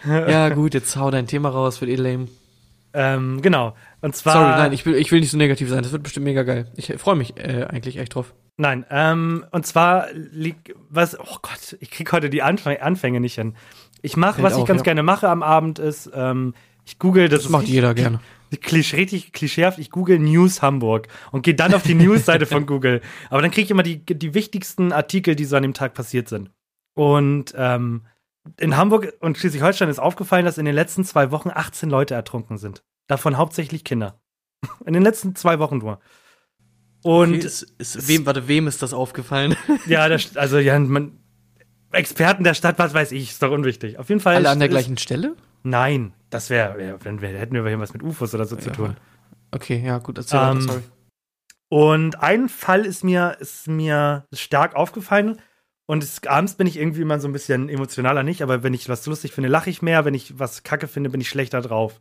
[0.07, 2.29] ja, gut, jetzt hau dein Thema raus, wird eh lame.
[2.95, 3.75] Ähm, genau.
[4.01, 4.33] Und zwar.
[4.35, 5.83] Sorry, nein, ich will, ich will nicht so negativ sein.
[5.83, 6.71] Das wird bestimmt mega geil.
[6.77, 8.35] Ich freue mich äh, eigentlich echt drauf.
[8.61, 13.37] Nein, ähm, und zwar liegt, was, oh Gott, ich krieg heute die Anfang, Anfänge nicht
[13.37, 13.55] hin.
[14.03, 14.85] Ich mache, was ich auf, ganz ja.
[14.85, 18.21] gerne mache am Abend ist, ähm, ich google, das, Das macht jeder gerne.
[18.63, 23.03] Klisch, richtig klischeehaft, ich google News Hamburg und gehe dann auf die News-Seite von Google.
[23.29, 26.29] Aber dann kriege ich immer die, die wichtigsten Artikel, die so an dem Tag passiert
[26.29, 26.51] sind.
[26.95, 28.07] Und ähm,
[28.57, 32.57] in Hamburg und Schleswig-Holstein ist aufgefallen, dass in den letzten zwei Wochen 18 Leute ertrunken
[32.57, 32.83] sind.
[33.09, 34.21] Davon hauptsächlich Kinder.
[34.87, 35.99] In den letzten zwei Wochen nur.
[37.03, 39.57] Und okay, ist, ist, wem, warte, wem ist das aufgefallen?
[39.87, 41.19] ja, das, also ja, man,
[41.91, 43.99] Experten der Stadt, was weiß ich, ist doch unwichtig.
[43.99, 44.37] Auf jeden Fall.
[44.37, 45.35] Alle an der ist- gleichen Stelle?
[45.65, 48.75] Nein, das wäre, wär, wenn wir hätten wir irgendwas mit UFOs oder so zu Ja.
[48.77, 48.97] tun.
[49.51, 50.83] Okay, ja, gut, erzähl Ähm, weiter, sorry.
[51.71, 55.41] Und ein Fall ist mir, ist mir stark aufgefallen.
[55.87, 58.89] Und es, abends bin ich irgendwie immer so ein bisschen emotionaler nicht, aber wenn ich
[58.89, 60.05] was lustig finde, lache ich mehr.
[60.05, 62.01] Wenn ich was kacke finde, bin ich schlechter drauf.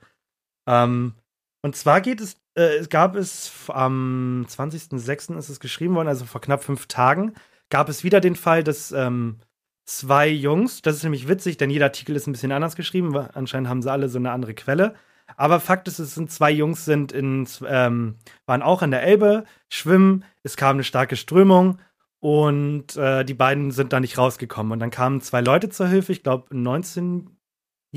[0.67, 1.13] Ähm,
[1.61, 5.37] und zwar geht es, äh, gab es am 20.06.
[5.37, 7.33] ist es geschrieben worden, also vor knapp fünf Tagen,
[7.69, 9.39] gab es wieder den Fall, dass ähm,
[9.85, 13.69] zwei Jungs, das ist nämlich witzig, denn jeder Artikel ist ein bisschen anders geschrieben, anscheinend
[13.69, 14.95] haben sie alle so eine andere Quelle.
[15.35, 18.15] Aber Fakt ist, es sind zwei Jungs, sind in, ähm,
[18.45, 21.79] waren auch in der Elbe, schwimmen, es kam eine starke Strömung
[22.19, 24.71] und äh, die beiden sind da nicht rausgekommen.
[24.71, 27.36] Und dann kamen zwei Leute zur Hilfe, ich glaube 19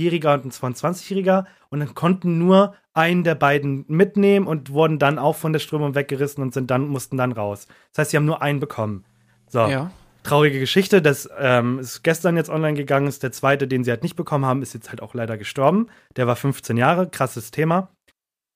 [0.00, 5.18] jähriger und ein 22-Jähriger und dann konnten nur einen der beiden mitnehmen und wurden dann
[5.18, 7.66] auch von der Strömung weggerissen und sind dann, mussten dann raus.
[7.92, 9.04] Das heißt, sie haben nur einen bekommen.
[9.48, 9.60] So.
[9.60, 9.90] Ja.
[10.22, 14.02] Traurige Geschichte, das ähm, ist gestern jetzt online gegangen, ist der zweite, den sie halt
[14.02, 15.86] nicht bekommen haben, ist jetzt halt auch leider gestorben.
[16.16, 17.88] Der war 15 Jahre, krasses Thema.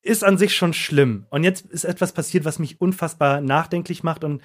[0.03, 1.24] Ist an sich schon schlimm.
[1.30, 4.42] Und jetzt ist etwas passiert, was mich unfassbar nachdenklich macht und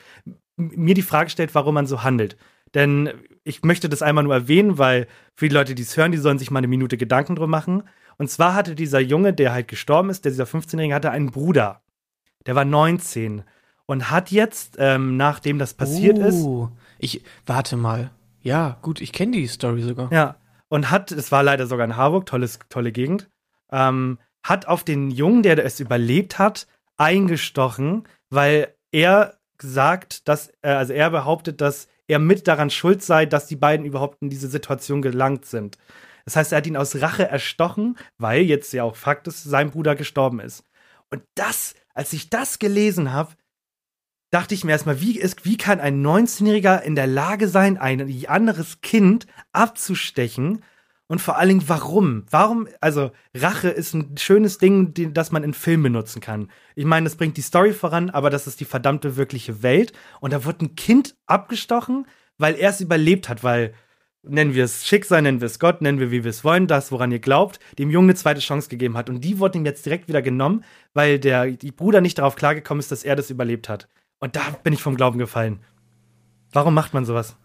[0.55, 2.37] mir die Frage stellt, warum man so handelt.
[2.73, 3.09] Denn
[3.43, 6.39] ich möchte das einmal nur erwähnen, weil für die Leute, die es hören, die sollen
[6.39, 7.83] sich mal eine Minute Gedanken drum machen.
[8.17, 11.81] Und zwar hatte dieser Junge, der halt gestorben ist, der dieser 15-Jährige, hatte einen Bruder.
[12.45, 13.43] Der war 19
[13.85, 16.69] und hat jetzt, ähm, nachdem das passiert ist, Oh,
[16.99, 18.11] Ich, warte mal.
[18.41, 20.11] Ja, gut, ich kenne die Story sogar.
[20.11, 20.35] Ja,
[20.67, 23.29] und hat, es war leider sogar in Harburg, tolles, tolle Gegend,
[23.71, 26.67] ähm, hat auf den Jungen, der es überlebt hat,
[26.97, 33.25] eingestochen, weil er gesagt, dass, äh, also er behauptet, dass er mit daran schuld sei,
[33.25, 35.77] dass die beiden überhaupt in diese Situation gelangt sind.
[36.25, 39.71] Das heißt, er hat ihn aus Rache erstochen, weil jetzt ja auch Fakt ist, sein
[39.71, 40.63] Bruder gestorben ist.
[41.11, 43.33] Und das, als ich das gelesen habe,
[44.31, 48.25] dachte ich mir erstmal, wie, ist, wie kann ein 19-Jähriger in der Lage sein, ein
[48.27, 50.63] anderes Kind abzustechen?
[51.09, 52.23] Und vor allen Dingen, warum?
[52.29, 56.51] Warum, also Rache ist ein schönes Ding, die, das man in Filmen benutzen kann.
[56.75, 59.91] Ich meine, das bringt die Story voran, aber das ist die verdammte wirkliche Welt.
[60.21, 62.05] Und da wird ein Kind abgestochen,
[62.37, 63.73] weil er es überlebt hat, weil,
[64.21, 66.91] nennen wir es Schicksal, nennen wir es Gott, nennen wir, wie wir es wollen, das,
[66.91, 69.09] woran ihr glaubt, dem Jungen eine zweite Chance gegeben hat.
[69.09, 72.81] Und die wurde ihm jetzt direkt wieder genommen, weil der die Bruder nicht darauf klargekommen
[72.81, 73.87] ist, dass er das überlebt hat.
[74.19, 75.59] Und da bin ich vom Glauben gefallen.
[76.51, 77.35] Warum macht man sowas?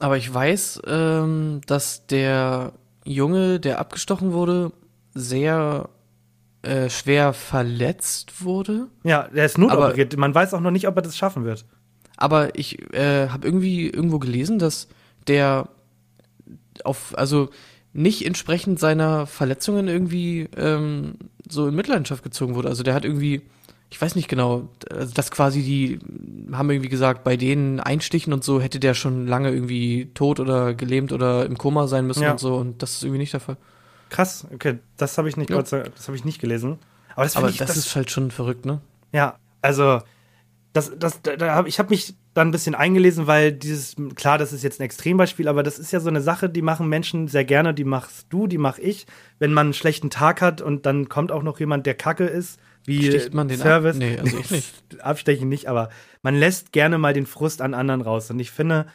[0.00, 2.72] Aber ich weiß, ähm, dass der
[3.04, 4.72] Junge, der abgestochen wurde,
[5.14, 5.88] sehr
[6.62, 8.86] äh, schwer verletzt wurde.
[9.02, 10.16] Ja, der ist notoperiert.
[10.16, 11.64] Man weiß auch noch nicht, ob er das schaffen wird.
[12.16, 14.88] Aber ich äh, habe irgendwie irgendwo gelesen, dass
[15.26, 15.68] der
[16.84, 17.50] auf, also
[17.92, 21.14] nicht entsprechend seiner Verletzungen irgendwie ähm,
[21.48, 22.68] so in Mitleidenschaft gezogen wurde.
[22.68, 23.42] Also der hat irgendwie,
[23.92, 25.98] ich weiß nicht genau, also dass quasi die
[26.50, 30.72] haben irgendwie gesagt, bei denen Einstichen und so hätte der schon lange irgendwie tot oder
[30.72, 32.30] gelähmt oder im Koma sein müssen Ja.
[32.32, 33.58] und so und das ist irgendwie nicht der Fall.
[34.08, 35.56] Krass, okay, das habe ich nicht, Ja.
[35.56, 36.78] Gott das habe ich nicht gelesen.
[37.14, 38.80] Aber das Aber ich, das, ist halt schon verrückt, ne?
[39.12, 40.00] Ja, also
[40.72, 44.38] das, das, da, da hab, ich habe mich dann ein bisschen eingelesen, weil dieses, klar,
[44.38, 47.28] das ist jetzt ein Extrembeispiel, aber das ist ja so eine Sache, die machen Menschen
[47.28, 49.06] sehr gerne, die machst du, die mach ich,
[49.38, 52.58] wenn man einen schlechten Tag hat und dann kommt auch noch jemand, der kacke ist,
[52.84, 53.66] wie Sticht man den ab?
[53.66, 53.96] Service.
[53.96, 54.74] Nee, also ich nicht.
[55.00, 55.90] Abstechen nicht, aber
[56.22, 58.30] man lässt gerne mal den Frust an anderen raus.
[58.30, 58.86] Und ich finde,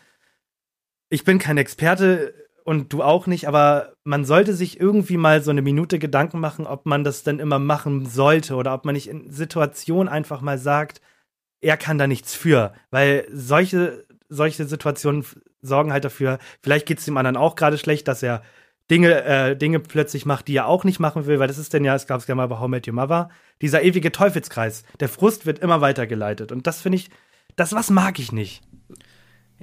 [1.09, 2.33] ich bin kein Experte
[2.63, 6.67] und du auch nicht, aber man sollte sich irgendwie mal so eine Minute Gedanken machen,
[6.67, 10.57] ob man das denn immer machen sollte oder ob man nicht in Situationen einfach mal
[10.57, 11.01] sagt,
[11.61, 15.25] er kann da nichts für, weil solche, solche Situationen
[15.61, 18.43] sorgen halt dafür, vielleicht geht es dem anderen auch gerade schlecht, dass er
[18.89, 21.83] Dinge, äh, Dinge plötzlich macht, die er auch nicht machen will, weil das ist denn
[21.83, 23.29] ja, es gab es ja mal bei How Met Your Mother,
[23.61, 24.83] dieser ewige Teufelskreis.
[24.99, 27.09] Der Frust wird immer weitergeleitet und das finde ich,
[27.55, 28.61] das was mag ich nicht.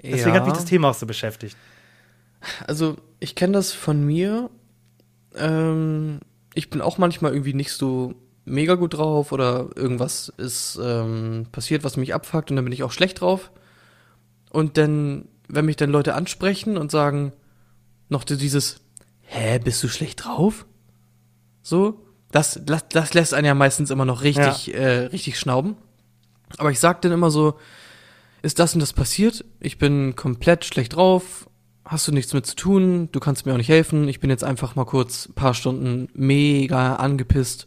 [0.03, 1.57] Deswegen hat mich das Thema auch so beschäftigt.
[2.67, 4.51] Also, ich kenne das von mir.
[5.37, 6.21] Ähm,
[6.55, 8.15] ich bin auch manchmal irgendwie nicht so
[8.45, 12.83] mega gut drauf oder irgendwas ist ähm, passiert, was mich abfuckt und dann bin ich
[12.83, 13.51] auch schlecht drauf.
[14.51, 17.33] Und dann, wenn mich dann Leute ansprechen und sagen,
[18.09, 18.81] noch dieses,
[19.35, 20.67] hä, bist du schlecht drauf?
[21.63, 25.77] So, das, das, das lässt einen ja meistens immer noch richtig, äh, richtig schnauben.
[26.59, 27.59] Aber ich sag dann immer so,
[28.43, 29.45] ist das und das passiert?
[29.61, 31.49] Ich bin komplett schlecht drauf.
[31.85, 33.09] Hast du nichts mit zu tun?
[33.13, 34.09] Du kannst mir auch nicht helfen.
[34.09, 37.67] Ich bin jetzt einfach mal kurz ein paar Stunden mega angepisst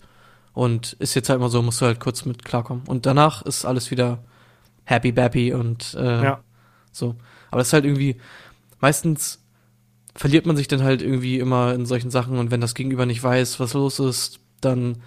[0.53, 2.83] und ist jetzt halt mal so, musst du halt kurz mit klarkommen.
[2.87, 4.23] Und danach ist alles wieder
[4.85, 6.43] happy bappy und äh, Ja.
[6.91, 7.15] so.
[7.51, 8.17] Aber das ist halt irgendwie,
[8.79, 9.39] meistens
[10.17, 13.23] verliert man sich dann halt irgendwie immer in solchen Sachen und wenn das Gegenüber nicht
[13.23, 14.97] weiß, was los ist, dann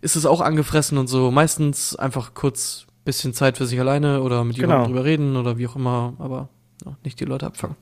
[0.00, 1.30] ist es auch angefressen und so.
[1.30, 4.86] Meistens einfach kurz bisschen Zeit für sich alleine oder mit jemandem Genau.
[4.94, 6.48] drüber reden oder wie auch immer, aber
[6.86, 7.76] ja, nicht die Leute abfangen.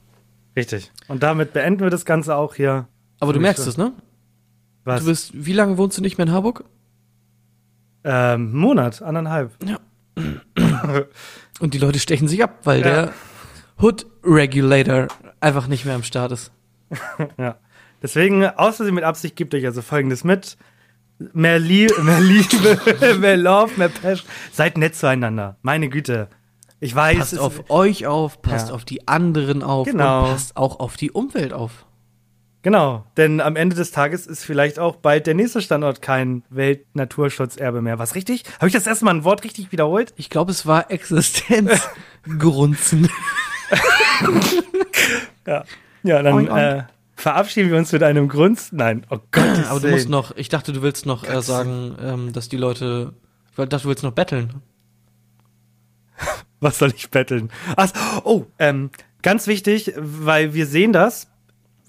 [0.57, 0.91] Richtig.
[1.09, 2.89] Und damit beenden wir das Ganze auch hier.
[3.21, 3.93] Aber du merkst es, ne?
[4.85, 5.01] Was?
[5.01, 6.65] Du bist, wie lange wohnst du nicht mehr in Harburg?
[8.05, 9.53] ähm, Monat, anderthalb.
[11.61, 12.85] Und die Leute stechen sich ab, weil Ja.
[12.85, 13.13] der
[13.81, 15.07] Hood Regulator
[15.41, 16.51] einfach nicht mehr am Start ist.
[17.39, 17.57] Ja.
[18.03, 20.57] Deswegen, außer sie mit Absicht, gebt euch also folgendes mit.
[21.33, 24.27] Mehr, Lie mehr Liebe, mehr Love, mehr Passion.
[24.53, 25.57] Seid nett zueinander.
[25.63, 26.27] Meine Güte.
[26.81, 28.75] Ich weiß, Passt auf euch auf, passt Ja.
[28.75, 30.25] auf die anderen auf Genau.
[30.25, 31.87] und passt auch auf die Umwelt auf.
[32.63, 37.83] Genau, denn am Ende des Tages ist vielleicht auch bald der nächste Standort kein Weltnaturschutzerbe
[37.83, 37.99] mehr.
[38.01, 38.43] Was richtig?
[38.59, 40.13] Habe ich das erste Mal ein Wort richtig wiederholt?
[40.17, 43.09] Ich glaube, es war Existenzgrunzen.
[45.47, 45.65] Ja.
[46.03, 46.85] Ja, dann äh,
[47.15, 48.69] verabschieden wir uns mit einem Grund.
[48.73, 49.67] Nein, oh Gott.
[49.69, 53.15] Aber du musst noch, ich dachte, du willst noch äh, sagen, ähm, dass die Leute,
[53.51, 54.63] ich dachte, du willst noch betteln.
[56.61, 57.51] Was soll ich betteln?
[57.77, 57.91] Ach,
[58.25, 58.91] oh, ähm,
[59.23, 61.29] ganz wichtig, weil wir sehen das.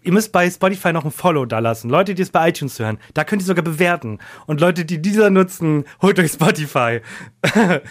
[0.01, 1.89] Ihr müsst bei Spotify noch ein Follow da lassen.
[1.89, 4.20] Leute, die es bei iTunes hören, da könnt ihr sogar bewerten.
[4.47, 7.01] Und Leute, die dieser nutzen, holt euch Spotify.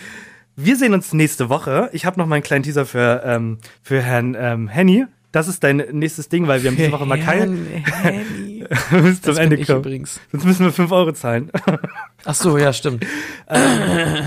[0.56, 1.88] wir sehen uns nächste Woche.
[1.92, 5.06] Ich habe noch mal einen kleinen Teaser für, ähm, für Herrn ähm, Henny.
[5.32, 7.66] Das ist dein nächstes Ding, weil wir haben diese Woche mal kein
[8.90, 9.78] zum Das Ende kommen.
[9.78, 10.20] übrigens.
[10.30, 11.50] Sonst müssen wir 5 Euro zahlen.
[12.26, 13.06] Ach so, ja, stimmt.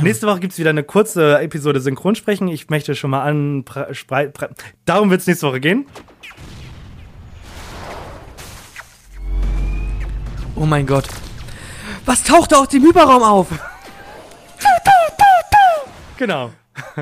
[0.02, 2.48] Nächste Woche gibt's wieder eine kurze Episode Synchronsprechen.
[2.48, 3.64] Ich möchte schon mal an.
[4.86, 5.86] Darum wird's nächste Woche gehen.
[10.56, 11.06] Oh mein Gott.
[12.06, 13.48] Was taucht da aus dem Hyperraum auf?
[16.18, 16.52] Genau.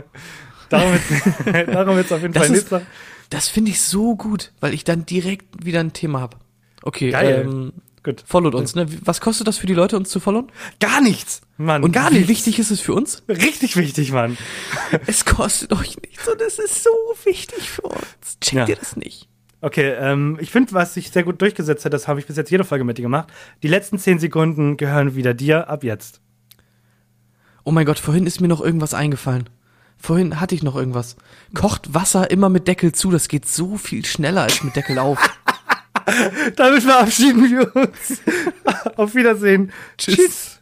[0.69, 2.85] darum wird's, darum wird's auf jeden Das Fall nächste Woche.
[3.33, 6.37] Das finde ich so gut, weil ich dann direkt wieder ein Thema habe.
[6.83, 7.45] Okay, Geil.
[7.47, 7.73] ähm,
[8.03, 8.23] Gut.
[8.27, 8.85] followt uns, ne?
[9.05, 10.51] Was kostet das für die Leute, uns zu followen?
[10.79, 11.83] Gar nichts, Mann.
[11.83, 12.29] Und gar wie nichts.
[12.29, 13.23] wichtig ist es für uns?
[13.27, 14.37] Richtig wichtig, Mann.
[15.07, 16.89] Es kostet euch nichts und es ist so
[17.23, 18.37] wichtig für uns.
[18.41, 18.67] Checkt Ja.
[18.67, 19.27] ihr das nicht?
[19.61, 22.51] Okay, ähm, ich finde, was sich sehr gut durchgesetzt hat, das habe ich bis jetzt
[22.51, 23.29] jede Folge mit dir gemacht.
[23.63, 26.19] Die letzten 10 Sekunden gehören wieder dir ab jetzt.
[27.63, 29.49] Oh mein Gott, vorhin ist mir noch irgendwas eingefallen.
[30.03, 31.15] Vorhin hatte ich noch irgendwas.
[31.53, 35.17] Kocht Wasser immer mit Deckel zu, das geht so viel schneller als mit Deckel auf.
[36.57, 38.21] Damit verabschieden wir uns.
[38.97, 39.71] auf Wiedersehen.
[39.97, 40.52] Tschüss.